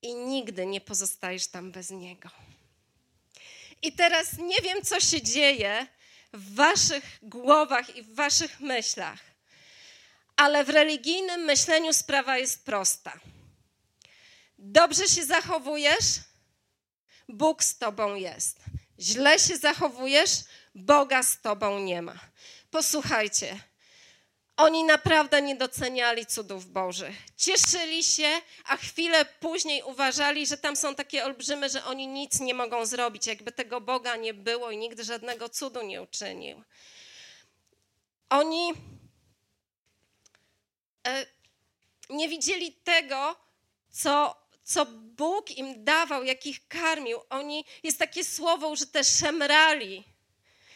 i 0.02 0.16
nigdy 0.16 0.66
nie 0.66 0.82
pozostajesz 0.82 1.48
tam 1.48 1.72
bez 1.72 1.90
Niego. 1.90 2.30
I 3.82 3.94
teraz 3.94 4.38
nie 4.38 4.58
wiem, 4.64 4.82
co 4.82 5.00
się 5.00 5.22
dzieje 5.22 5.88
w 6.34 6.56
waszych 6.56 7.20
głowach 7.22 7.96
i 7.96 8.04
w 8.04 8.16
waszych 8.16 8.60
myślach, 8.60 9.20
ale 10.36 10.64
w 10.64 10.70
religijnym 10.70 11.42
myśleniu 11.42 11.94
sprawa 11.94 12.38
jest 12.38 12.66
prosta. 12.66 13.20
Dobrze 14.58 15.08
się 15.08 15.26
zachowujesz, 15.26 16.06
Bóg 17.28 17.64
z 17.64 17.78
tobą 17.78 18.16
jest. 18.16 18.69
Źle 19.00 19.40
się 19.40 19.58
zachowujesz, 19.58 20.30
Boga 20.76 21.24
z 21.24 21.42
tobą 21.42 21.80
nie 21.80 22.02
ma. 22.02 22.20
Posłuchajcie. 22.72 23.60
Oni 24.58 24.84
naprawdę 24.84 25.42
nie 25.42 25.56
doceniali 25.56 26.26
cudów 26.26 26.66
Bożych. 26.66 27.16
Cieszyli 27.38 28.04
się, 28.04 28.42
a 28.66 28.78
chwilę 28.78 29.26
później 29.26 29.84
uważali, 29.84 30.48
że 30.48 30.58
tam 30.58 30.76
są 30.76 30.96
takie 30.96 31.26
olbrzymy, 31.26 31.70
że 31.70 31.86
oni 31.86 32.08
nic 32.08 32.40
nie 32.40 32.54
mogą 32.54 32.86
zrobić, 32.86 33.28
jakby 33.28 33.52
tego 33.52 33.82
Boga 33.82 34.16
nie 34.16 34.34
było 34.34 34.72
i 34.72 34.78
nigdy 34.78 35.04
żadnego 35.04 35.50
cudu 35.50 35.82
nie 35.82 36.02
uczynił. 36.02 36.64
Oni 38.30 38.74
e, 41.08 41.26
nie 42.10 42.30
widzieli 42.30 42.74
tego, 42.74 43.36
co, 43.92 44.39
co 44.70 44.86
Bóg 44.86 45.52
im 45.52 45.84
dawał, 45.84 46.24
jak 46.24 46.46
ich 46.46 46.68
karmił. 46.68 47.20
Oni, 47.30 47.66
jest 47.84 48.00
takie 48.00 48.24
słowo 48.24 48.70
użyte, 48.70 49.04
szemrali. 49.04 50.04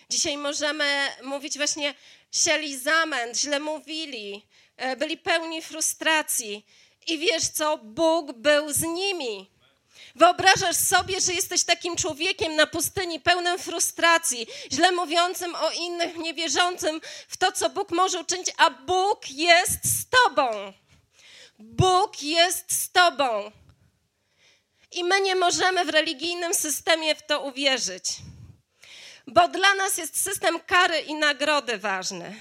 Dzisiaj 0.09 0.37
możemy 0.37 1.09
mówić 1.23 1.57
właśnie 1.57 1.93
sieli 2.31 2.77
zamęt, 2.77 3.37
źle 3.37 3.59
mówili, 3.59 4.45
e, 4.77 4.95
byli 4.95 5.17
pełni 5.17 5.61
frustracji. 5.61 6.65
I 7.07 7.17
wiesz 7.17 7.47
co? 7.47 7.77
Bóg 7.77 8.31
był 8.31 8.73
z 8.73 8.81
nimi. 8.81 9.49
Wyobrażasz 10.15 10.75
sobie, 10.75 11.21
że 11.21 11.33
jesteś 11.33 11.63
takim 11.63 11.95
człowiekiem 11.95 12.55
na 12.55 12.67
pustyni 12.67 13.19
pełnym 13.19 13.59
frustracji, 13.59 14.47
źle 14.71 14.91
mówiącym 14.91 15.55
o 15.55 15.71
innych, 15.71 16.17
niewierzącym 16.17 17.01
w 17.27 17.37
to, 17.37 17.51
co 17.51 17.69
Bóg 17.69 17.91
może 17.91 18.19
uczynić, 18.19 18.47
a 18.57 18.69
Bóg 18.69 19.29
jest 19.29 19.99
z 19.99 20.09
tobą. 20.09 20.73
Bóg 21.59 22.23
jest 22.23 22.81
z 22.81 22.91
tobą. 22.91 23.51
I 24.95 25.03
my 25.03 25.21
nie 25.21 25.35
możemy 25.35 25.85
w 25.85 25.89
religijnym 25.89 26.53
systemie 26.53 27.15
w 27.15 27.21
to 27.21 27.41
uwierzyć, 27.41 28.03
bo 29.27 29.47
dla 29.47 29.75
nas 29.75 29.97
jest 29.97 30.23
system 30.23 30.59
kary 30.59 30.99
i 30.99 31.15
nagrody 31.15 31.77
ważny. 31.77 32.35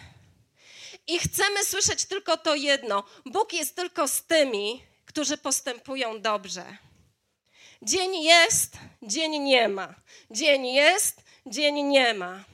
I 1.06 1.18
chcemy 1.18 1.64
słyszeć 1.64 2.04
tylko 2.04 2.36
to 2.36 2.54
jedno: 2.54 3.04
Bóg 3.26 3.52
jest 3.52 3.76
tylko 3.76 4.08
z 4.08 4.22
tymi, 4.22 4.82
którzy 5.06 5.38
postępują 5.38 6.20
dobrze. 6.20 6.76
Dzień 7.82 8.22
jest, 8.22 8.76
dzień 9.02 9.38
nie 9.38 9.68
ma. 9.68 9.94
Dzień 10.30 10.66
jest, 10.66 11.22
dzień 11.46 11.82
nie 11.82 12.14
ma. 12.14 12.44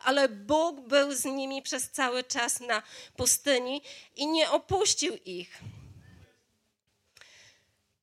Ale 0.00 0.28
Bóg 0.28 0.80
był 0.80 1.12
z 1.12 1.24
nimi 1.24 1.62
przez 1.62 1.90
cały 1.90 2.24
czas 2.24 2.60
na 2.60 2.82
pustyni 3.16 3.82
i 4.16 4.26
nie 4.26 4.50
opuścił 4.50 5.16
ich. 5.24 5.60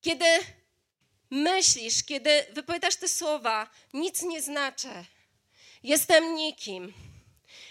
Kiedy 0.02 0.26
myślisz, 1.30 2.04
kiedy 2.04 2.46
wypowiadasz 2.52 2.96
te 2.96 3.08
słowa, 3.08 3.70
nic 3.94 4.22
nie 4.22 4.42
znaczę. 4.42 5.06
Jestem 5.84 6.36
nikim. 6.36 6.94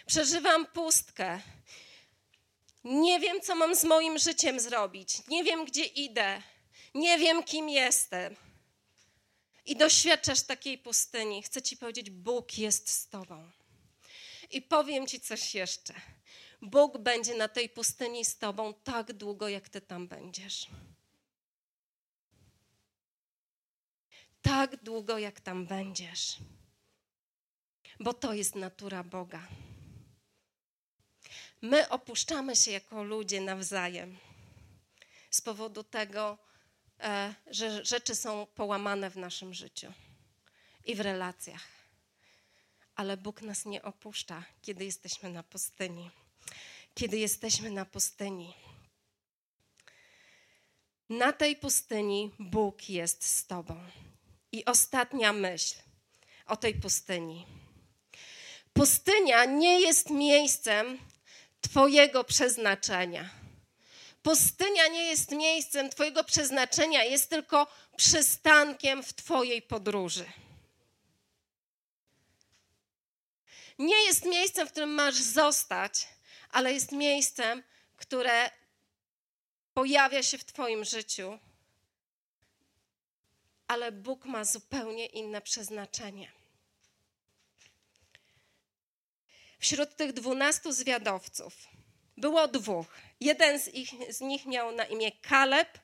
Przeżywam 0.07 0.67
pustkę. 0.67 1.40
Nie 2.85 3.21
wiem, 3.21 3.40
co 3.40 3.55
mam 3.55 3.75
z 3.75 3.85
moim 3.85 4.19
życiem 4.19 4.61
zrobić. 4.61 5.29
Nie 5.29 5.45
wiem, 5.45 5.64
gdzie 5.64 5.85
idę. 5.85 6.43
Nie 6.95 7.19
wiem, 7.19 7.43
kim 7.43 7.69
jestem. 7.69 8.37
I 9.67 9.77
doświadczasz 9.77 10.43
takiej 10.43 10.79
pustyni. 10.79 11.43
Chcę 11.43 11.62
ci 11.62 11.77
powiedzieć, 11.77 12.11
Bóg 12.11 12.59
jest 12.59 12.90
z 12.90 13.09
tobą. 13.09 13.51
I 14.51 14.62
powiem 14.62 15.07
ci 15.07 15.21
coś 15.21 15.55
jeszcze. 15.55 15.95
Bóg 16.62 16.99
będzie 16.99 17.35
na 17.35 17.49
tej 17.49 17.69
pustyni 17.69 18.25
z 18.25 18.38
tobą 18.38 18.75
tak 18.75 19.12
długo, 19.12 19.49
jak 19.49 19.69
ty 19.69 19.81
tam 19.81 20.09
będziesz. 20.09 20.67
Tak 24.45 24.77
długo, 24.83 25.19
jak 25.19 25.41
tam 25.41 25.67
będziesz. 25.67 26.37
Bo 28.01 28.15
to 28.15 28.35
jest 28.35 28.55
natura 28.55 29.05
Boga. 29.05 29.49
My 31.63 31.89
opuszczamy 31.89 32.57
się 32.57 32.71
jako 32.71 33.03
ludzie 33.03 33.41
nawzajem 33.41 34.19
z 35.31 35.41
powodu 35.41 35.85
tego, 35.85 36.39
e, 37.01 37.35
że 37.47 37.85
rzeczy 37.85 38.15
są 38.15 38.47
połamane 38.47 39.11
w 39.11 39.17
naszym 39.17 39.55
życiu 39.55 39.93
i 40.85 40.95
w 40.95 41.01
relacjach. 41.01 41.69
Ale 42.97 43.17
Bóg 43.17 43.43
nas 43.43 43.65
nie 43.65 43.83
opuszcza, 43.83 44.45
kiedy 44.63 44.85
jesteśmy 44.85 45.31
na 45.31 45.43
pustyni. 45.43 46.11
Kiedy 46.95 47.19
jesteśmy 47.19 47.71
na 47.71 47.85
pustyni. 47.85 48.55
Na 51.09 51.33
tej 51.33 51.57
pustyni 51.57 52.31
Bóg 52.39 52.89
jest 52.89 53.27
z 53.27 53.47
Tobą. 53.47 53.91
I 54.55 54.64
ostatnia 54.64 55.33
myśl 55.33 55.75
o 56.47 56.57
tej 56.57 56.75
pustyni. 56.75 57.47
Pustynia 58.73 59.45
nie 59.45 59.81
jest 59.81 60.11
miejscem 60.11 60.99
Twojego 61.61 62.25
przeznaczenia. 62.25 63.31
Pustynia 64.23 64.88
nie 64.88 65.07
jest 65.07 65.31
miejscem 65.31 65.90
Twojego 65.90 66.25
przeznaczenia, 66.25 67.05
jest 67.05 67.31
tylko 67.31 67.67
przystankiem 67.97 69.03
w 69.03 69.14
Twojej 69.14 69.62
podróży. 69.62 70.25
Nie 73.79 74.05
jest 74.05 74.25
miejscem, 74.25 74.69
w 74.69 74.71
którym 74.71 74.90
masz 74.90 75.14
zostać, 75.14 76.09
ale 76.51 76.73
jest 76.73 76.93
miejscem, 76.93 77.62
które 77.97 78.51
pojawia 79.75 80.23
się 80.23 80.38
w 80.38 80.45
Twoim 80.45 80.85
życiu 80.85 81.38
ale 83.75 83.93
Bóg 83.93 84.25
ma 84.25 84.45
zupełnie 84.45 85.07
inne 85.07 85.41
przeznaczenie. 85.41 86.33
Wśród 89.59 89.97
tych 89.97 90.13
dwunastu 90.13 90.73
zwiadowców 90.73 91.69
było 92.17 92.49
dwóch. 92.49 92.87
Jeden 93.21 93.61
z, 93.61 93.69
ich, 93.69 93.91
z 94.11 94.21
nich 94.21 94.47
miał 94.47 94.73
na 94.73 94.85
imię 94.85 95.13
Kaleb, 95.13 95.79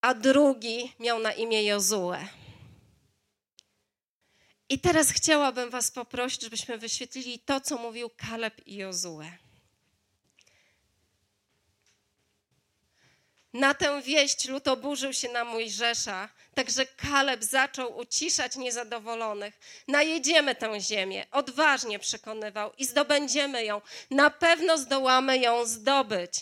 a 0.00 0.14
drugi 0.14 0.92
miał 0.98 1.18
na 1.18 1.32
imię 1.32 1.64
Jozue. 1.64 2.16
I 4.68 4.80
teraz 4.80 5.10
chciałabym 5.10 5.70
Was 5.70 5.90
poprosić, 5.90 6.42
żebyśmy 6.42 6.78
wyświetlili 6.78 7.38
to, 7.38 7.60
co 7.60 7.78
mówił 7.78 8.10
Kaleb 8.16 8.66
i 8.66 8.76
Jozue. 8.76 9.30
Na 13.52 13.74
tę 13.74 14.02
wieść 14.02 14.48
lud 14.48 14.68
oburzył 14.68 15.12
się 15.12 15.28
na 15.28 15.44
Mojżesza, 15.44 16.28
także 16.54 16.86
Kaleb 16.86 17.44
zaczął 17.44 17.98
uciszać 17.98 18.56
niezadowolonych. 18.56 19.58
Najedziemy 19.88 20.54
tę 20.54 20.80
ziemię, 20.80 21.26
odważnie 21.30 21.98
przekonywał 21.98 22.72
i 22.78 22.84
zdobędziemy 22.84 23.64
ją. 23.64 23.80
Na 24.10 24.30
pewno 24.30 24.78
zdołamy 24.78 25.38
ją 25.38 25.64
zdobyć. 25.64 26.32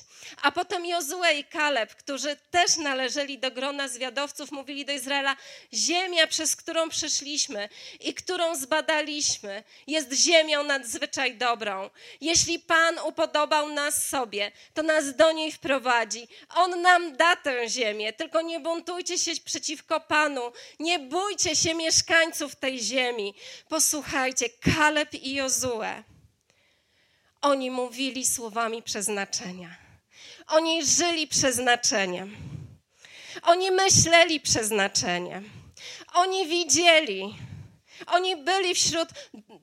A 0.42 0.52
potem 0.52 0.86
Jozue 0.86 1.32
i 1.38 1.44
Kaleb, 1.44 1.94
którzy 1.94 2.36
też 2.50 2.76
należeli 2.76 3.38
do 3.38 3.50
grona 3.50 3.88
zwiadowców, 3.88 4.52
mówili 4.52 4.84
do 4.84 4.92
Izraela: 4.92 5.36
Ziemia, 5.72 6.26
przez 6.26 6.56
którą 6.56 6.88
przyszliśmy 6.88 7.68
i 8.00 8.14
którą 8.14 8.56
zbadaliśmy, 8.56 9.62
jest 9.86 10.12
ziemią 10.12 10.62
nadzwyczaj 10.62 11.36
dobrą. 11.36 11.90
Jeśli 12.20 12.58
Pan 12.58 12.98
upodobał 12.98 13.68
nas 13.68 14.08
sobie, 14.08 14.52
to 14.74 14.82
nas 14.82 15.16
do 15.16 15.32
niej 15.32 15.52
wprowadzi. 15.52 16.28
On 16.54 16.82
nam 16.82 17.16
da 17.16 17.36
tę 17.36 17.68
ziemię, 17.68 18.12
tylko 18.12 18.42
nie 18.42 18.60
buntujcie 18.60 19.18
się 19.18 19.32
przeciwko 19.44 19.97
Panu, 20.00 20.52
nie 20.80 20.98
bójcie 20.98 21.56
się 21.56 21.74
mieszkańców 21.74 22.56
tej 22.56 22.78
ziemi. 22.78 23.34
Posłuchajcie, 23.68 24.48
Kaleb 24.48 25.14
i 25.14 25.34
Jozue. 25.34 26.02
Oni 27.40 27.70
mówili 27.70 28.26
słowami 28.26 28.82
przeznaczenia. 28.82 29.76
Oni 30.46 30.86
żyli 30.86 31.28
przeznaczeniem. 31.28 32.36
Oni 33.42 33.70
myśleli 33.70 34.40
przeznaczeniem. 34.40 35.50
Oni 36.14 36.46
widzieli. 36.46 37.34
Oni 38.06 38.36
byli 38.36 38.74
wśród 38.74 39.08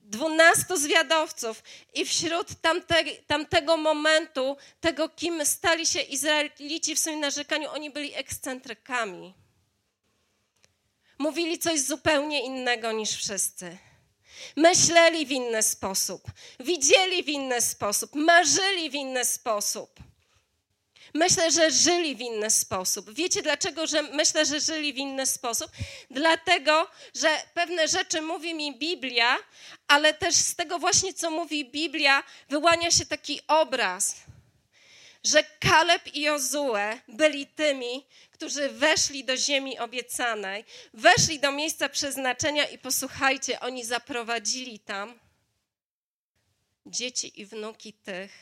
dwunastu 0.04 0.76
zwiadowców 0.76 1.62
i 1.94 2.06
wśród 2.06 2.60
tamte, 2.60 3.04
tamtego 3.26 3.76
momentu, 3.76 4.56
tego 4.80 5.08
kim 5.08 5.46
stali 5.46 5.86
się 5.86 6.00
Izraelici 6.00 6.94
w 6.94 6.98
swoim 6.98 7.20
narzekaniu, 7.20 7.70
oni 7.70 7.90
byli 7.90 8.14
ekscentrykami. 8.14 9.34
Mówili 11.18 11.58
coś 11.58 11.80
zupełnie 11.80 12.44
innego 12.44 12.92
niż 12.92 13.10
wszyscy. 13.10 13.78
Myśleli 14.56 15.26
w 15.26 15.30
inny 15.30 15.62
sposób, 15.62 16.22
widzieli 16.60 17.22
w 17.22 17.28
inny 17.28 17.60
sposób, 17.60 18.14
marzyli 18.14 18.90
w 18.90 18.94
inny 18.94 19.24
sposób. 19.24 19.90
Myślę, 21.14 21.50
że 21.50 21.70
żyli 21.70 22.16
w 22.16 22.20
inny 22.20 22.50
sposób. 22.50 23.14
Wiecie 23.14 23.42
dlaczego 23.42 23.86
że 23.86 24.02
myślę, 24.02 24.46
że 24.46 24.60
żyli 24.60 24.92
w 24.92 24.96
inny 24.96 25.26
sposób? 25.26 25.70
Dlatego, 26.10 26.90
że 27.14 27.28
pewne 27.54 27.88
rzeczy 27.88 28.22
mówi 28.22 28.54
mi 28.54 28.78
Biblia, 28.78 29.36
ale 29.88 30.14
też 30.14 30.34
z 30.34 30.56
tego 30.56 30.78
właśnie, 30.78 31.14
co 31.14 31.30
mówi 31.30 31.70
Biblia, 31.70 32.22
wyłania 32.48 32.90
się 32.90 33.06
taki 33.06 33.40
obraz, 33.48 34.16
że 35.24 35.42
Kaleb 35.42 36.14
i 36.14 36.20
Jozue 36.20 37.00
byli 37.08 37.46
tymi, 37.46 38.06
którzy 38.30 38.68
weszli 38.68 39.24
do 39.24 39.36
ziemi 39.36 39.78
obiecanej, 39.78 40.64
weszli 40.94 41.40
do 41.40 41.52
miejsca 41.52 41.88
przeznaczenia 41.88 42.64
i 42.64 42.78
posłuchajcie, 42.78 43.60
oni 43.60 43.84
zaprowadzili 43.84 44.78
tam 44.78 45.18
dzieci 46.86 47.40
i 47.40 47.46
wnuki 47.46 47.92
tych, 47.92 48.32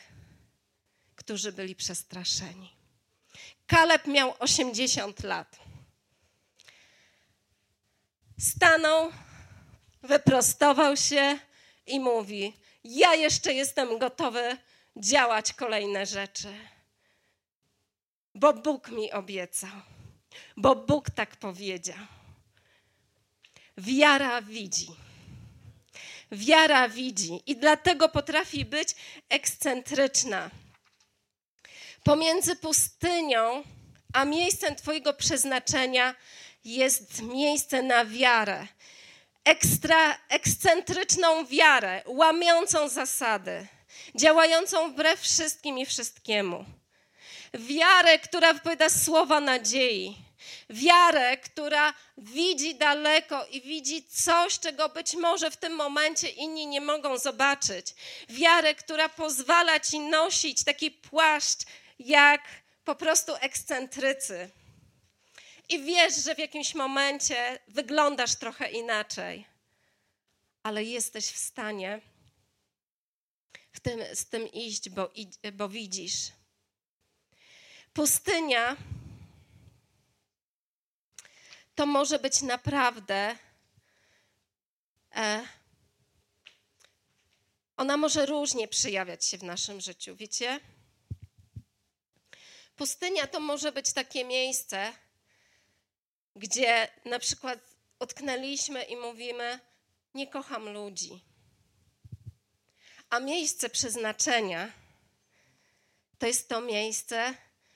którzy 1.15 1.51
byli 1.51 1.75
przestraszeni. 1.75 2.75
Kaleb 3.67 4.07
miał 4.07 4.33
80 4.39 5.23
lat. 5.23 5.59
Stanął, 8.39 9.11
wyprostował 10.01 10.97
się 10.97 11.39
i 11.85 11.99
mówi: 11.99 12.53
Ja 12.83 13.15
jeszcze 13.15 13.53
jestem 13.53 13.97
gotowy 13.97 14.57
działać 14.97 15.53
kolejne 15.53 16.05
rzeczy, 16.05 16.53
bo 18.35 18.53
Bóg 18.53 18.91
mi 18.91 19.11
obiecał, 19.11 19.81
bo 20.57 20.75
Bóg 20.75 21.09
tak 21.09 21.35
powiedział. 21.35 21.97
Wiara 23.77 24.41
widzi. 24.41 24.87
Wiara 26.31 26.89
widzi 26.89 27.41
i 27.45 27.57
dlatego 27.57 28.09
potrafi 28.09 28.65
być 28.65 28.95
ekscentryczna. 29.29 30.49
Pomiędzy 32.03 32.55
pustynią 32.55 33.63
a 34.15 34.25
miejscem 34.25 34.75
Twojego 34.75 35.13
przeznaczenia 35.13 36.15
jest 36.65 37.21
miejsce 37.21 37.83
na 37.83 38.05
wiarę. 38.05 38.67
Ekstra, 39.45 40.17
ekscentryczną 40.29 41.45
wiarę, 41.45 42.01
łamiącą 42.05 42.89
zasady, 42.89 43.67
działającą 44.15 44.91
wbrew 44.91 45.21
wszystkim 45.21 45.77
i 45.77 45.85
wszystkiemu. 45.85 46.65
Wiarę, 47.53 48.19
która 48.19 48.53
wypowiada 48.53 48.89
słowa 48.89 49.39
nadziei. 49.39 50.17
Wiarę, 50.69 51.37
która 51.37 51.93
widzi 52.17 52.75
daleko 52.75 53.45
i 53.45 53.61
widzi 53.61 54.03
coś, 54.03 54.59
czego 54.59 54.89
być 54.89 55.13
może 55.13 55.51
w 55.51 55.57
tym 55.57 55.73
momencie 55.73 56.29
inni 56.29 56.67
nie 56.67 56.81
mogą 56.81 57.17
zobaczyć. 57.17 57.87
Wiarę, 58.29 58.75
która 58.75 59.09
pozwala 59.09 59.79
ci 59.79 59.99
nosić 59.99 60.63
taki 60.63 60.91
płaszcz 60.91 61.59
jak 61.99 62.41
po 62.85 62.95
prostu 62.95 63.35
ekscentrycy. 63.35 64.49
I 65.69 65.79
wiesz, 65.79 66.15
że 66.15 66.35
w 66.35 66.39
jakimś 66.39 66.75
momencie 66.75 67.59
wyglądasz 67.67 68.35
trochę 68.35 68.71
inaczej, 68.71 69.45
ale 70.63 70.83
jesteś 70.83 71.25
w 71.25 71.37
stanie 71.37 72.01
tym, 73.85 74.15
z 74.15 74.25
tym 74.25 74.51
iść, 74.51 74.89
bo, 74.89 75.11
bo 75.53 75.69
widzisz. 75.69 76.31
Pustynia 77.93 78.77
to 81.75 81.85
może 81.85 82.19
być 82.19 82.41
naprawdę. 82.41 83.37
E, 85.15 85.47
ona 87.77 87.97
może 87.97 88.25
różnie 88.25 88.67
przejawiać 88.67 89.25
się 89.25 89.37
w 89.37 89.43
naszym 89.43 89.81
życiu, 89.81 90.15
wiecie? 90.15 90.59
Pustynia 92.75 93.27
to 93.27 93.39
może 93.39 93.71
być 93.71 93.93
takie 93.93 94.25
miejsce, 94.25 94.93
gdzie 96.35 96.87
na 97.05 97.19
przykład 97.19 97.59
utknęliśmy 97.99 98.83
i 98.83 98.95
mówimy: 98.95 99.59
Nie 100.13 100.27
kocham 100.27 100.69
ludzi. 100.69 101.34
A 103.09 103.19
miejsce 103.19 103.69
przeznaczenia 103.69 104.71
to 106.19 106.27
jest 106.27 106.49
to 106.49 106.61
miejsce, 106.61 107.33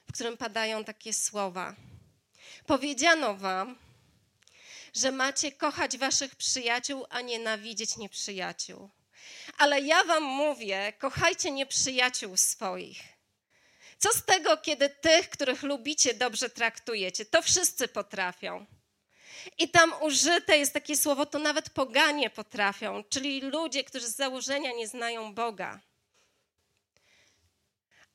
w 0.08 0.14
którym 0.14 0.38
padają 0.38 0.84
takie 0.84 1.14
słowa. 1.14 1.76
Powiedziano 2.66 3.36
wam, 3.36 3.78
że 4.96 5.12
macie 5.12 5.52
kochać 5.52 5.98
waszych 5.98 6.36
przyjaciół, 6.36 7.06
a 7.10 7.22
nienawidzieć 7.22 7.98
nieprzyjaciół. 7.98 8.90
Ale 9.58 9.82
ja 9.82 10.04
wam 10.04 10.24
mówię, 10.24 10.94
kochajcie 11.00 11.52
nieprzyjaciół 11.52 12.38
swoich. 12.38 13.00
Co 13.98 14.14
z 14.14 14.26
tego, 14.26 14.58
kiedy 14.58 14.90
tych, 14.90 15.30
których 15.30 15.64
lubicie, 15.64 16.14
dobrze 16.14 16.50
traktujecie? 16.50 17.26
To 17.26 17.42
wszyscy 17.42 17.88
potrafią. 17.88 18.66
I 19.58 19.70
tam 19.70 19.94
użyte 20.02 20.58
jest 20.58 20.74
takie 20.74 20.98
słowo, 20.98 21.26
to 21.26 21.40
nawet 21.40 21.70
poganie 21.70 22.30
potrafią, 22.30 23.04
czyli 23.10 23.42
ludzie, 23.42 23.84
którzy 23.84 24.08
z 24.08 24.16
założenia 24.16 24.72
nie 24.72 24.88
znają 24.88 25.34
Boga. 25.34 25.80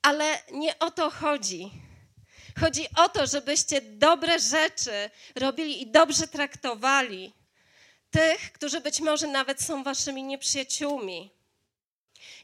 Ale 0.03 0.43
nie 0.53 0.79
o 0.79 0.91
to 0.91 1.11
chodzi. 1.11 1.71
Chodzi 2.61 2.87
o 2.97 3.09
to, 3.09 3.27
żebyście 3.27 3.81
dobre 3.81 4.39
rzeczy 4.39 5.11
robili 5.35 5.83
i 5.83 5.87
dobrze 5.87 6.29
traktowali 6.29 7.33
tych, 8.11 8.53
którzy 8.53 8.81
być 8.81 9.01
może 9.01 9.27
nawet 9.27 9.63
są 9.63 9.83
waszymi 9.83 10.23
nieprzyjaciółmi. 10.23 11.31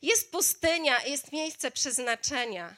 Jest 0.03 0.33
pustynia, 0.33 1.03
jest 1.05 1.33
miejsce 1.33 1.71
przeznaczenia. 1.71 2.77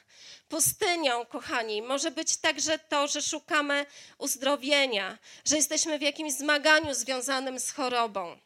Pustynią, 0.53 1.25
kochani, 1.25 1.81
może 1.81 2.11
być 2.11 2.37
także 2.37 2.79
to, 2.79 3.07
że 3.07 3.21
szukamy 3.21 3.85
uzdrowienia, 4.17 5.17
że 5.45 5.55
jesteśmy 5.55 5.99
w 5.99 6.01
jakimś 6.01 6.33
zmaganiu 6.33 6.93
związanym 6.93 7.59
z 7.59 7.71
chorobą. 7.71 8.39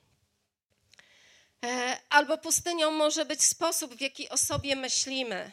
E, 1.66 1.98
albo 2.10 2.38
pustynią 2.38 2.92
może 2.92 3.26
być 3.26 3.44
sposób, 3.44 3.96
w 3.96 4.02
jaki 4.02 4.30
o 4.30 4.38
sobie 4.38 4.76
myślimy. 4.76 5.52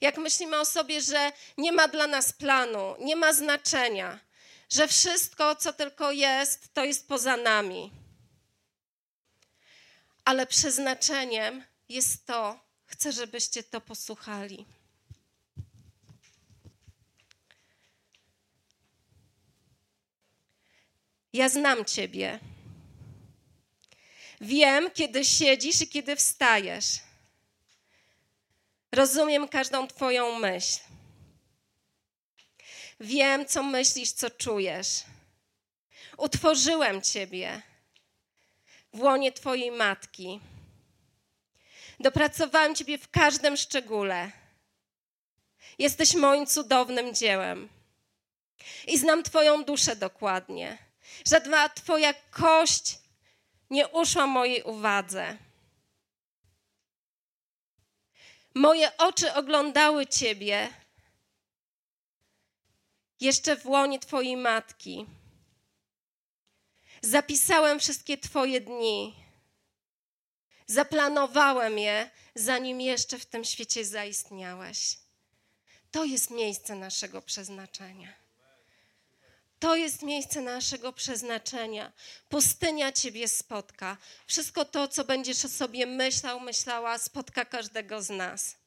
Jak 0.00 0.18
myślimy 0.18 0.60
o 0.60 0.64
sobie, 0.64 1.00
że 1.00 1.32
nie 1.58 1.72
ma 1.72 1.88
dla 1.88 2.06
nas 2.06 2.32
planu, 2.32 2.94
nie 2.98 3.16
ma 3.16 3.32
znaczenia, 3.32 4.20
że 4.70 4.88
wszystko, 4.88 5.56
co 5.56 5.72
tylko 5.72 6.12
jest, 6.12 6.74
to 6.74 6.84
jest 6.84 7.08
poza 7.08 7.36
nami. 7.36 7.90
Ale 10.24 10.46
przeznaczeniem 10.46 11.64
jest 11.88 12.26
to, 12.26 12.60
chcę, 12.86 13.12
żebyście 13.12 13.62
to 13.62 13.80
posłuchali. 13.80 14.75
Ja 21.36 21.48
znam 21.48 21.84
Ciebie. 21.84 22.38
Wiem, 24.40 24.90
kiedy 24.90 25.24
siedzisz 25.24 25.80
i 25.80 25.88
kiedy 25.88 26.16
wstajesz. 26.16 26.86
Rozumiem 28.92 29.48
każdą 29.48 29.86
Twoją 29.86 30.38
myśl. 30.38 30.78
Wiem, 33.00 33.46
co 33.46 33.62
myślisz, 33.62 34.12
co 34.12 34.30
czujesz. 34.30 35.02
Utworzyłem 36.16 37.02
Ciebie 37.02 37.62
w 38.92 39.00
łonie 39.00 39.32
Twojej 39.32 39.70
matki. 39.70 40.40
Dopracowałem 42.00 42.74
Ciebie 42.74 42.98
w 42.98 43.10
każdym 43.10 43.56
szczególe. 43.56 44.32
Jesteś 45.78 46.14
moim 46.14 46.46
cudownym 46.46 47.14
dziełem. 47.14 47.68
I 48.86 48.98
znam 48.98 49.22
Twoją 49.22 49.64
duszę 49.64 49.96
dokładnie. 49.96 50.85
Żadna 51.24 51.68
Twoja 51.68 52.14
kość 52.30 52.98
nie 53.70 53.88
uszła 53.88 54.26
mojej 54.26 54.62
uwadze. 54.62 55.38
Moje 58.54 58.96
oczy 58.96 59.34
oglądały 59.34 60.06
Ciebie 60.06 60.68
jeszcze 63.20 63.56
w 63.56 63.66
łonie 63.66 63.98
Twojej 63.98 64.36
matki. 64.36 65.06
Zapisałem 67.02 67.80
wszystkie 67.80 68.18
Twoje 68.18 68.60
dni. 68.60 69.14
Zaplanowałem 70.66 71.78
je, 71.78 72.10
zanim 72.34 72.80
jeszcze 72.80 73.18
w 73.18 73.26
tym 73.26 73.44
świecie 73.44 73.84
zaistniałeś. 73.84 74.98
To 75.90 76.04
jest 76.04 76.30
miejsce 76.30 76.74
naszego 76.74 77.22
przeznaczenia. 77.22 78.25
To 79.58 79.76
jest 79.76 80.02
miejsce 80.02 80.40
naszego 80.40 80.92
przeznaczenia. 80.92 81.92
Pustynia 82.28 82.92
Ciebie 82.92 83.28
spotka. 83.28 83.96
Wszystko 84.26 84.64
to, 84.64 84.88
co 84.88 85.04
będziesz 85.04 85.44
o 85.44 85.48
sobie 85.48 85.86
myślał, 85.86 86.40
myślała, 86.40 86.98
spotka 86.98 87.44
każdego 87.44 88.02
z 88.02 88.10
nas. 88.10 88.65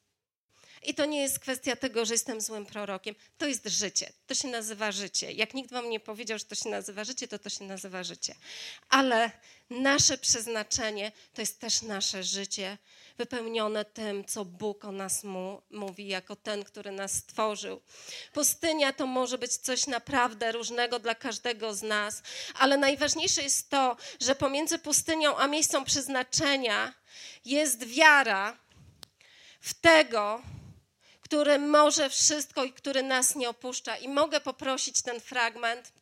I 0.82 0.94
to 0.94 1.04
nie 1.04 1.22
jest 1.22 1.38
kwestia 1.38 1.76
tego, 1.76 2.04
że 2.04 2.14
jestem 2.14 2.40
złym 2.40 2.66
prorokiem. 2.66 3.14
To 3.38 3.46
jest 3.46 3.68
życie. 3.68 4.12
To 4.26 4.34
się 4.34 4.48
nazywa 4.48 4.92
życie. 4.92 5.32
Jak 5.32 5.54
nikt 5.54 5.70
wam 5.70 5.90
nie 5.90 6.00
powiedział, 6.00 6.38
że 6.38 6.44
to 6.44 6.54
się 6.54 6.68
nazywa 6.68 7.04
życie, 7.04 7.28
to 7.28 7.38
to 7.38 7.50
się 7.50 7.64
nazywa 7.64 8.02
życie. 8.04 8.34
Ale 8.88 9.30
nasze 9.70 10.18
przeznaczenie 10.18 11.12
to 11.34 11.42
jest 11.42 11.60
też 11.60 11.82
nasze 11.82 12.22
życie, 12.22 12.78
wypełnione 13.18 13.84
tym, 13.84 14.24
co 14.24 14.44
Bóg 14.44 14.84
o 14.84 14.92
nas 14.92 15.24
mu, 15.24 15.62
mówi, 15.70 16.08
jako 16.08 16.36
ten, 16.36 16.64
który 16.64 16.92
nas 16.92 17.14
stworzył. 17.14 17.80
Pustynia 18.32 18.92
to 18.92 19.06
może 19.06 19.38
być 19.38 19.56
coś 19.56 19.86
naprawdę 19.86 20.52
różnego 20.52 20.98
dla 20.98 21.14
każdego 21.14 21.74
z 21.74 21.82
nas, 21.82 22.22
ale 22.54 22.76
najważniejsze 22.76 23.42
jest 23.42 23.70
to, 23.70 23.96
że 24.20 24.34
pomiędzy 24.34 24.78
pustynią 24.78 25.36
a 25.36 25.46
miejscem 25.46 25.84
przeznaczenia 25.84 26.94
jest 27.44 27.84
wiara 27.84 28.56
w 29.60 29.74
tego, 29.74 30.42
który 31.30 31.58
może 31.58 32.08
wszystko 32.08 32.64
i 32.64 32.72
który 32.72 33.02
nas 33.02 33.36
nie 33.36 33.48
opuszcza. 33.48 33.96
I 33.96 34.08
mogę 34.08 34.40
poprosić 34.40 35.02
ten 35.02 35.20
fragment. 35.20 35.92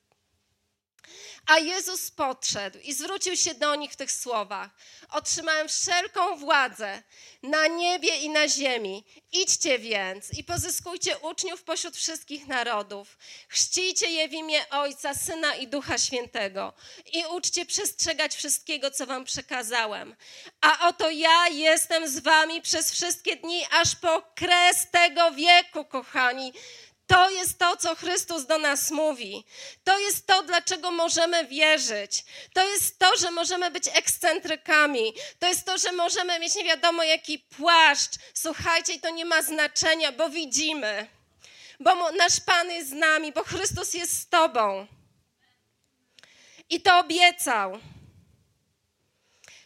A 1.49 1.59
Jezus 1.59 2.11
podszedł 2.11 2.79
i 2.79 2.95
zwrócił 2.95 3.37
się 3.37 3.55
do 3.55 3.75
nich 3.75 3.93
w 3.93 3.97
tych 3.97 4.13
słowach: 4.13 4.71
Otrzymałem 5.11 5.69
wszelką 5.69 6.37
władzę 6.37 7.03
na 7.43 7.67
niebie 7.67 8.17
i 8.17 8.31
na 8.31 8.49
ziemi. 8.49 9.05
Idźcie 9.33 9.79
więc 9.79 10.35
i 10.39 10.45
pozyskujcie 10.45 11.19
uczniów 11.19 11.63
pośród 11.63 11.97
wszystkich 11.97 12.47
narodów. 12.47 13.19
Chrzcijcie 13.49 14.11
je 14.11 14.29
w 14.29 14.33
imię 14.33 14.71
Ojca, 14.71 15.15
Syna 15.15 15.55
i 15.55 15.69
Ducha 15.69 15.99
Świętego 15.99 16.73
i 17.13 17.25
uczcie 17.27 17.67
przestrzegać 17.67 18.35
wszystkiego, 18.35 18.91
co 18.91 19.07
wam 19.07 19.25
przekazałem. 19.25 20.17
A 20.61 20.89
oto 20.89 21.11
ja 21.11 21.49
jestem 21.49 22.09
z 22.09 22.19
wami 22.19 22.63
przez 22.63 22.93
wszystkie 22.93 23.37
dni, 23.37 23.67
aż 23.71 23.97
po 23.97 24.23
kres 24.35 24.87
tego 24.91 25.31
wieku, 25.31 25.85
kochani. 25.85 26.53
To 27.09 27.31
jest 27.31 27.59
to, 27.59 27.77
co 27.77 27.95
Chrystus 27.95 28.47
do 28.47 28.59
nas 28.59 28.91
mówi. 28.91 29.45
To 29.85 29.99
jest 29.99 30.27
to, 30.27 30.43
dlaczego 30.43 30.91
możemy 30.91 31.47
wierzyć. 31.47 32.25
To 32.55 32.69
jest 32.69 32.99
to, 32.99 33.17
że 33.17 33.31
możemy 33.31 33.71
być 33.71 33.89
ekscentrykami. 33.93 35.15
To 35.39 35.49
jest 35.49 35.67
to, 35.67 35.79
że 35.79 35.93
możemy 35.93 36.39
mieć 36.39 36.55
nie 36.55 36.65
wiadomo 36.65 37.03
jaki 37.03 37.39
płaszcz. 37.39 38.13
Słuchajcie, 38.35 39.01
to 39.01 39.11
nie 39.11 39.25
ma 39.25 39.43
znaczenia, 39.43 40.13
bo 40.13 40.31
widzimy. 40.31 41.09
Bo 41.81 42.13
nasz 42.13 42.41
Pan 42.41 42.71
jest 42.71 42.89
z 42.89 42.93
nami, 42.93 43.33
bo 43.33 43.45
Chrystus 43.45 43.95
jest 43.95 44.21
z 44.21 44.29
Tobą. 44.29 44.87
I 46.71 46.81
to 46.81 46.99
obiecał. 46.99 47.79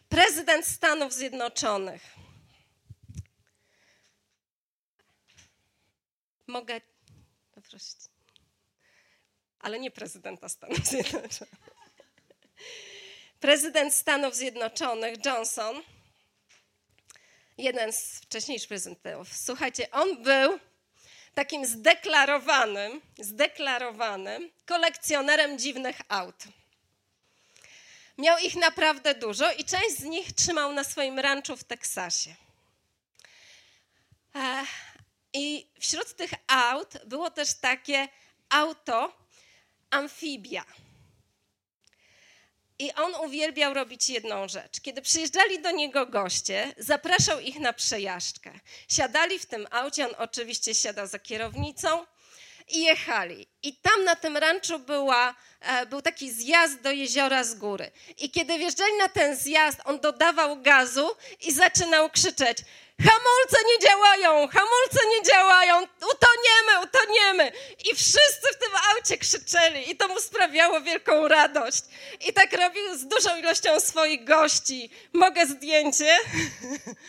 Prezydent 0.08 0.66
Stanów 0.66 1.12
Zjednoczonych. 1.12 2.02
Mogę. 6.46 6.91
Ale 9.62 9.80
nie 9.80 9.90
prezydenta 9.90 10.48
Stanów 10.48 10.86
Zjednoczonych. 10.86 11.54
Prezydent 13.40 13.94
Stanów 13.94 14.34
Zjednoczonych, 14.34 15.24
Johnson, 15.24 15.82
jeden 17.58 17.92
z 17.92 18.20
wcześniejszych 18.20 18.68
prezydentów, 18.68 19.36
słuchajcie, 19.36 19.90
on 19.90 20.22
był 20.22 20.58
takim 21.34 21.66
zdeklarowanym, 21.66 23.00
zdeklarowanym 23.18 24.50
kolekcjonerem 24.66 25.58
dziwnych 25.58 25.96
aut. 26.08 26.44
Miał 28.18 28.38
ich 28.38 28.54
naprawdę 28.54 29.14
dużo 29.14 29.52
i 29.52 29.64
część 29.64 29.96
z 29.96 30.02
nich 30.02 30.32
trzymał 30.32 30.72
na 30.72 30.84
swoim 30.84 31.18
ranczu 31.18 31.56
w 31.56 31.64
Teksasie. 31.64 32.34
I 35.32 35.66
wśród 35.80 36.16
tych 36.16 36.30
aut 36.46 37.04
było 37.04 37.30
też 37.30 37.54
takie 37.54 38.08
auto 38.48 39.21
amfibia. 39.92 40.64
I 42.78 42.92
on 42.94 43.14
uwielbiał 43.14 43.74
robić 43.74 44.08
jedną 44.08 44.48
rzecz. 44.48 44.80
Kiedy 44.80 45.02
przyjeżdżali 45.02 45.62
do 45.62 45.70
niego 45.70 46.06
goście, 46.06 46.74
zapraszał 46.78 47.40
ich 47.40 47.60
na 47.60 47.72
przejażdżkę. 47.72 48.52
Siadali 48.88 49.38
w 49.38 49.46
tym 49.46 49.66
aucie, 49.70 50.08
on 50.08 50.14
oczywiście 50.18 50.74
siadał 50.74 51.06
za 51.06 51.18
kierownicą 51.18 52.06
i 52.68 52.82
jechali. 52.82 53.46
I 53.62 53.76
tam 53.76 54.04
na 54.04 54.16
tym 54.16 54.36
ranczu 54.36 54.78
była, 54.78 55.34
e, 55.60 55.86
był 55.86 56.02
taki 56.02 56.32
zjazd 56.32 56.80
do 56.80 56.90
jeziora 56.90 57.44
z 57.44 57.54
góry. 57.54 57.90
I 58.18 58.30
kiedy 58.30 58.58
wjeżdżali 58.58 58.92
na 58.98 59.08
ten 59.08 59.36
zjazd, 59.36 59.78
on 59.84 60.00
dodawał 60.00 60.62
gazu 60.62 61.16
i 61.40 61.52
zaczynał 61.52 62.10
krzyczeć: 62.10 62.58
Hamulce 63.00 63.56
nie 63.66 63.88
działają, 63.88 64.48
hamulce 64.48 65.08
nie 65.08 65.22
działają, 65.22 65.76
utoniemy, 65.82 66.84
utoniemy. 66.84 67.52
I 67.90 67.94
wszyscy 67.94 68.48
w 68.52 68.58
tym 68.58 68.72
aucie 68.90 69.18
krzyczeli 69.18 69.90
i 69.90 69.96
to 69.96 70.08
mu 70.08 70.20
sprawiało 70.20 70.80
wielką 70.80 71.28
radość. 71.28 71.82
I 72.28 72.32
tak 72.32 72.52
robił 72.52 72.98
z 72.98 73.06
dużą 73.06 73.36
ilością 73.36 73.80
swoich 73.80 74.24
gości. 74.24 74.90
Mogę 75.12 75.46
zdjęcie? 75.46 76.16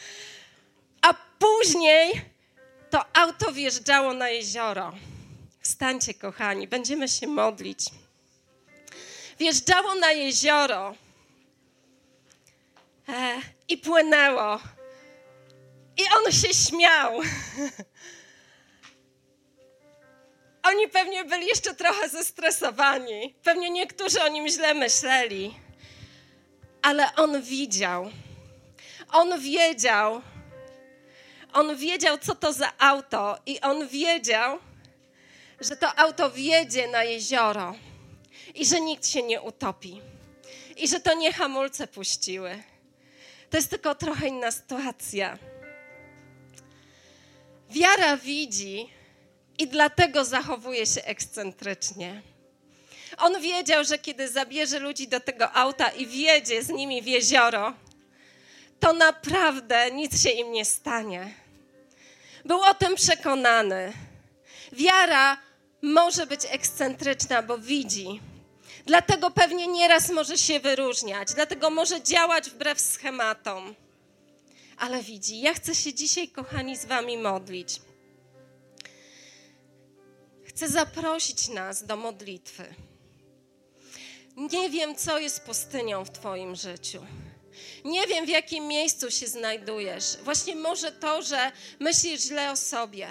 A 1.08 1.14
później 1.40 2.22
to 2.90 3.06
auto 3.14 3.52
wjeżdżało 3.52 4.14
na 4.14 4.30
jezioro. 4.30 4.94
Wstańcie, 5.64 6.14
kochani, 6.14 6.68
będziemy 6.68 7.08
się 7.08 7.28
modlić. 7.28 7.80
Wjeżdżało 9.40 9.96
na 9.96 10.12
jezioro 10.12 10.96
e, 13.10 13.36
i 13.68 13.78
płynęło. 13.78 14.60
I 15.98 16.02
on 16.18 16.32
się 16.32 16.54
śmiał. 16.54 17.20
Oni 20.70 20.88
pewnie 20.88 21.26
byli 21.26 21.48
jeszcze 21.48 21.76
trochę 21.76 22.10
zestresowani. 22.10 23.36
Pewnie 23.44 23.70
niektórzy 23.70 24.22
o 24.22 24.28
nim 24.28 24.48
źle 24.48 24.74
myśleli. 24.74 25.56
Ale 26.82 27.16
on 27.16 27.42
widział. 27.42 28.12
On 29.12 29.40
wiedział. 29.40 30.22
On 31.54 31.76
wiedział, 31.76 32.18
co 32.18 32.36
to 32.36 32.54
za 32.54 32.74
auto, 32.80 33.38
i 33.46 33.62
on 33.62 33.88
wiedział, 33.88 34.60
że 35.64 35.76
to 35.76 36.00
auto 36.00 36.32
wjedzie 36.32 36.88
na 36.88 37.04
jezioro 37.04 37.76
i 38.56 38.66
że 38.66 38.82
nikt 38.82 39.08
się 39.08 39.24
nie 39.24 39.42
utopi. 39.42 40.02
I 40.78 40.88
że 40.88 41.00
to 41.00 41.14
nie 41.14 41.34
hamulce 41.34 41.88
puściły. 41.88 42.64
To 43.50 43.58
jest 43.58 43.70
tylko 43.70 43.96
trochę 43.96 44.28
inna 44.28 44.52
sytuacja. 44.52 45.38
Wiara 47.70 48.18
widzi 48.18 48.90
i 49.58 49.68
dlatego 49.68 50.26
zachowuje 50.26 50.86
się 50.86 51.04
ekscentrycznie. 51.04 52.22
On 53.18 53.42
wiedział, 53.42 53.84
że 53.84 53.98
kiedy 53.98 54.28
zabierze 54.28 54.80
ludzi 54.80 55.08
do 55.08 55.20
tego 55.20 55.52
auta 55.52 55.90
i 55.90 56.08
wjedzie 56.08 56.64
z 56.64 56.70
nimi 56.70 57.02
w 57.02 57.08
jezioro, 57.08 57.74
to 58.80 58.94
naprawdę 58.94 59.92
nic 59.92 60.24
się 60.24 60.30
im 60.30 60.52
nie 60.52 60.66
stanie. 60.66 61.34
Był 62.46 62.62
o 62.62 62.74
tym 62.74 62.96
przekonany. 62.96 63.94
Wiara 64.72 65.38
może 65.84 66.28
być 66.28 66.42
ekscentryczna, 66.50 67.44
bo 67.44 67.58
widzi. 67.58 68.22
Dlatego 68.86 69.32
pewnie 69.32 69.68
nieraz 69.68 70.10
może 70.10 70.38
się 70.38 70.60
wyróżniać, 70.60 71.34
dlatego 71.34 71.70
może 71.70 72.02
działać 72.02 72.50
wbrew 72.50 72.82
schematom 72.82 73.76
ale 74.78 75.04
widzi. 75.04 75.42
Ja 75.42 75.54
chcę 75.54 75.76
się 75.76 75.94
dzisiaj, 75.94 76.28
kochani, 76.28 76.78
z 76.78 76.86
Wami 76.86 77.18
modlić. 77.18 77.82
Chcę 80.44 80.68
zaprosić 80.68 81.50
nas 81.50 81.86
do 81.86 81.98
modlitwy. 81.98 82.64
Nie 84.36 84.70
wiem, 84.70 84.96
co 84.96 85.20
jest 85.20 85.42
pustynią 85.42 86.06
w 86.06 86.12
Twoim 86.12 86.56
życiu. 86.56 87.06
Nie 87.86 88.08
wiem, 88.08 88.26
w 88.26 88.30
jakim 88.30 88.68
miejscu 88.68 89.12
się 89.12 89.28
znajdujesz. 89.28 90.18
Właśnie 90.24 90.56
może 90.56 90.92
to, 90.92 91.22
że 91.22 91.52
myślisz 91.80 92.22
źle 92.22 92.52
o 92.52 92.56
sobie 92.56 93.08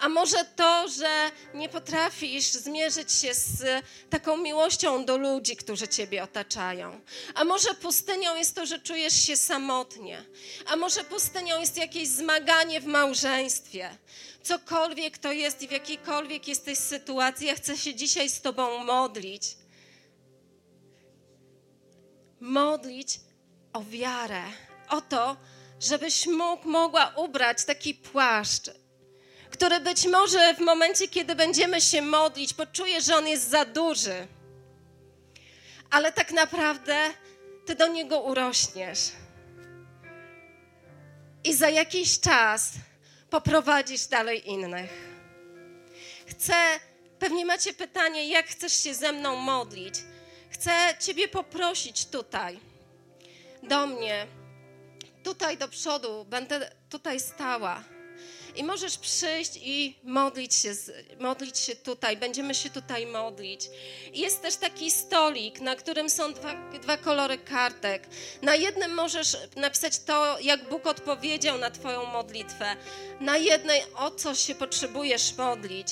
a 0.00 0.08
może 0.08 0.44
to, 0.56 0.88
że 0.88 1.30
nie 1.54 1.68
potrafisz 1.68 2.44
zmierzyć 2.44 3.12
się 3.12 3.34
z 3.34 3.84
taką 4.10 4.36
miłością 4.36 5.04
do 5.04 5.16
ludzi, 5.16 5.56
którzy 5.56 5.88
Ciebie 5.88 6.22
otaczają. 6.22 7.00
A 7.34 7.44
może 7.44 7.74
pustynią 7.74 8.36
jest 8.36 8.54
to, 8.54 8.66
że 8.66 8.78
czujesz 8.78 9.26
się 9.26 9.36
samotnie. 9.36 10.24
A 10.66 10.76
może 10.76 11.04
pustynią 11.04 11.60
jest 11.60 11.76
jakieś 11.76 12.08
zmaganie 12.08 12.80
w 12.80 12.86
małżeństwie. 12.86 13.90
Cokolwiek 14.42 15.18
to 15.18 15.32
jest 15.32 15.62
i 15.62 15.68
w 15.68 15.70
jakiejkolwiek 15.70 16.48
jesteś 16.48 16.78
sytuacji, 16.78 17.46
ja 17.46 17.54
chcę 17.54 17.76
się 17.76 17.94
dzisiaj 17.94 18.30
z 18.30 18.40
Tobą 18.40 18.84
modlić. 18.84 19.42
Modlić 22.40 23.20
o 23.72 23.84
wiarę, 23.84 24.42
o 24.88 25.00
to, 25.00 25.36
żebyś 25.80 26.26
mógł, 26.26 26.68
mogła 26.68 27.12
ubrać 27.16 27.64
taki 27.64 27.94
płaszcz, 27.94 28.70
który 29.50 29.80
być 29.80 30.06
może 30.06 30.54
w 30.54 30.58
momencie, 30.60 31.08
kiedy 31.08 31.34
będziemy 31.34 31.80
się 31.80 32.02
modlić, 32.02 32.54
poczuje, 32.54 33.00
że 33.00 33.16
on 33.16 33.28
jest 33.28 33.48
za 33.48 33.64
duży. 33.64 34.26
Ale 35.90 36.12
tak 36.12 36.30
naprawdę 36.30 37.10
ty 37.66 37.74
do 37.74 37.88
niego 37.88 38.20
urośniesz. 38.20 38.98
I 41.44 41.54
za 41.54 41.68
jakiś 41.68 42.20
czas 42.20 42.72
poprowadzisz 43.30 44.06
dalej 44.06 44.50
innych. 44.50 44.90
Chcę, 46.26 46.54
pewnie 47.18 47.46
macie 47.46 47.72
pytanie, 47.72 48.28
jak 48.28 48.46
chcesz 48.46 48.72
się 48.72 48.94
ze 48.94 49.12
mną 49.12 49.36
modlić. 49.36 49.94
Chcę 50.50 50.70
Ciebie 51.00 51.28
poprosić 51.28 52.06
tutaj, 52.06 52.60
do 53.62 53.86
mnie, 53.86 54.26
tutaj 55.24 55.56
do 55.56 55.68
przodu, 55.68 56.24
będę 56.24 56.70
tutaj 56.90 57.20
stała. 57.20 57.84
I 58.56 58.64
możesz 58.64 58.98
przyjść 58.98 59.52
i 59.62 59.96
modlić 60.04 60.54
się, 60.54 60.72
modlić 61.18 61.58
się 61.58 61.76
tutaj. 61.76 62.16
Będziemy 62.16 62.54
się 62.54 62.70
tutaj 62.70 63.06
modlić. 63.06 63.66
Jest 64.12 64.42
też 64.42 64.56
taki 64.56 64.90
stolik, 64.90 65.60
na 65.60 65.76
którym 65.76 66.10
są 66.10 66.32
dwa, 66.32 66.54
dwa 66.82 66.96
kolory 66.96 67.38
kartek. 67.38 68.08
Na 68.42 68.54
jednym 68.54 68.94
możesz 68.94 69.36
napisać 69.56 69.98
to, 69.98 70.38
jak 70.40 70.68
Bóg 70.68 70.86
odpowiedział 70.86 71.58
na 71.58 71.70
Twoją 71.70 72.06
modlitwę. 72.06 72.76
Na 73.20 73.36
jednej, 73.36 73.82
o 73.96 74.10
co 74.10 74.34
się 74.34 74.54
potrzebujesz 74.54 75.36
modlić 75.36 75.88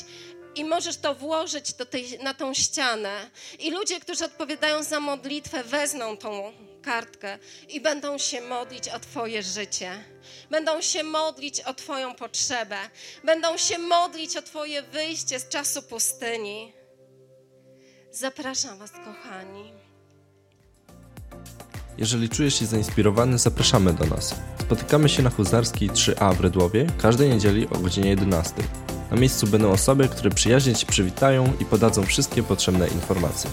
i 0.55 0.65
możesz 0.65 0.97
to 0.97 1.15
włożyć 1.15 1.73
tej, 1.91 2.19
na 2.19 2.35
tą 2.35 2.55
ścianę. 2.55 3.31
I 3.59 3.71
ludzie, 3.71 4.01
którzy 4.01 4.25
odpowiadają 4.25 4.83
za 4.83 5.01
modlitwę, 5.01 5.65
wezmą 5.65 6.17
tą 6.17 6.53
kartkę 6.89 7.39
i 7.69 7.81
będą 7.81 8.19
się 8.19 8.41
modlić 8.41 8.89
o 8.89 9.01
Twoje 9.01 9.43
życie. 9.43 9.91
Będą 10.51 10.83
się 10.83 11.03
modlić 11.03 11.61
o 11.61 11.75
Twoją 11.75 12.15
potrzebę. 12.15 12.77
Będą 13.25 13.57
się 13.57 13.79
modlić 13.79 14.37
o 14.37 14.43
Twoje 14.43 14.83
wyjście 14.83 15.41
z 15.41 15.49
czasu 15.49 15.83
pustyni. 15.83 16.73
Zapraszam 18.13 18.79
Was, 18.79 18.91
kochani. 18.91 19.73
Jeżeli 21.99 22.29
czujesz 22.29 22.59
się 22.59 22.67
zainspirowany, 22.67 23.39
zapraszamy 23.39 23.93
do 23.93 24.07
nas. 24.07 24.35
Spotykamy 24.61 25.09
się 25.09 25.23
na 25.23 25.31
Huzarskiej 25.31 25.91
3A 25.91 26.35
w 26.35 26.41
Redłowie 26.41 26.87
każdej 27.03 27.29
niedzieli 27.29 27.69
o 27.69 27.79
godzinie 27.79 28.11
11. 28.11 28.55
Na 29.11 29.17
miejscu 29.17 29.47
będą 29.47 29.71
osoby, 29.71 30.09
które 30.09 30.31
przyjaźnie 30.31 30.75
Ci 30.75 30.87
przywitają 30.87 31.53
i 31.61 31.65
podadzą 31.65 32.07
wszystkie 32.07 32.43
potrzebne 32.43 32.89
informacje. 32.89 33.51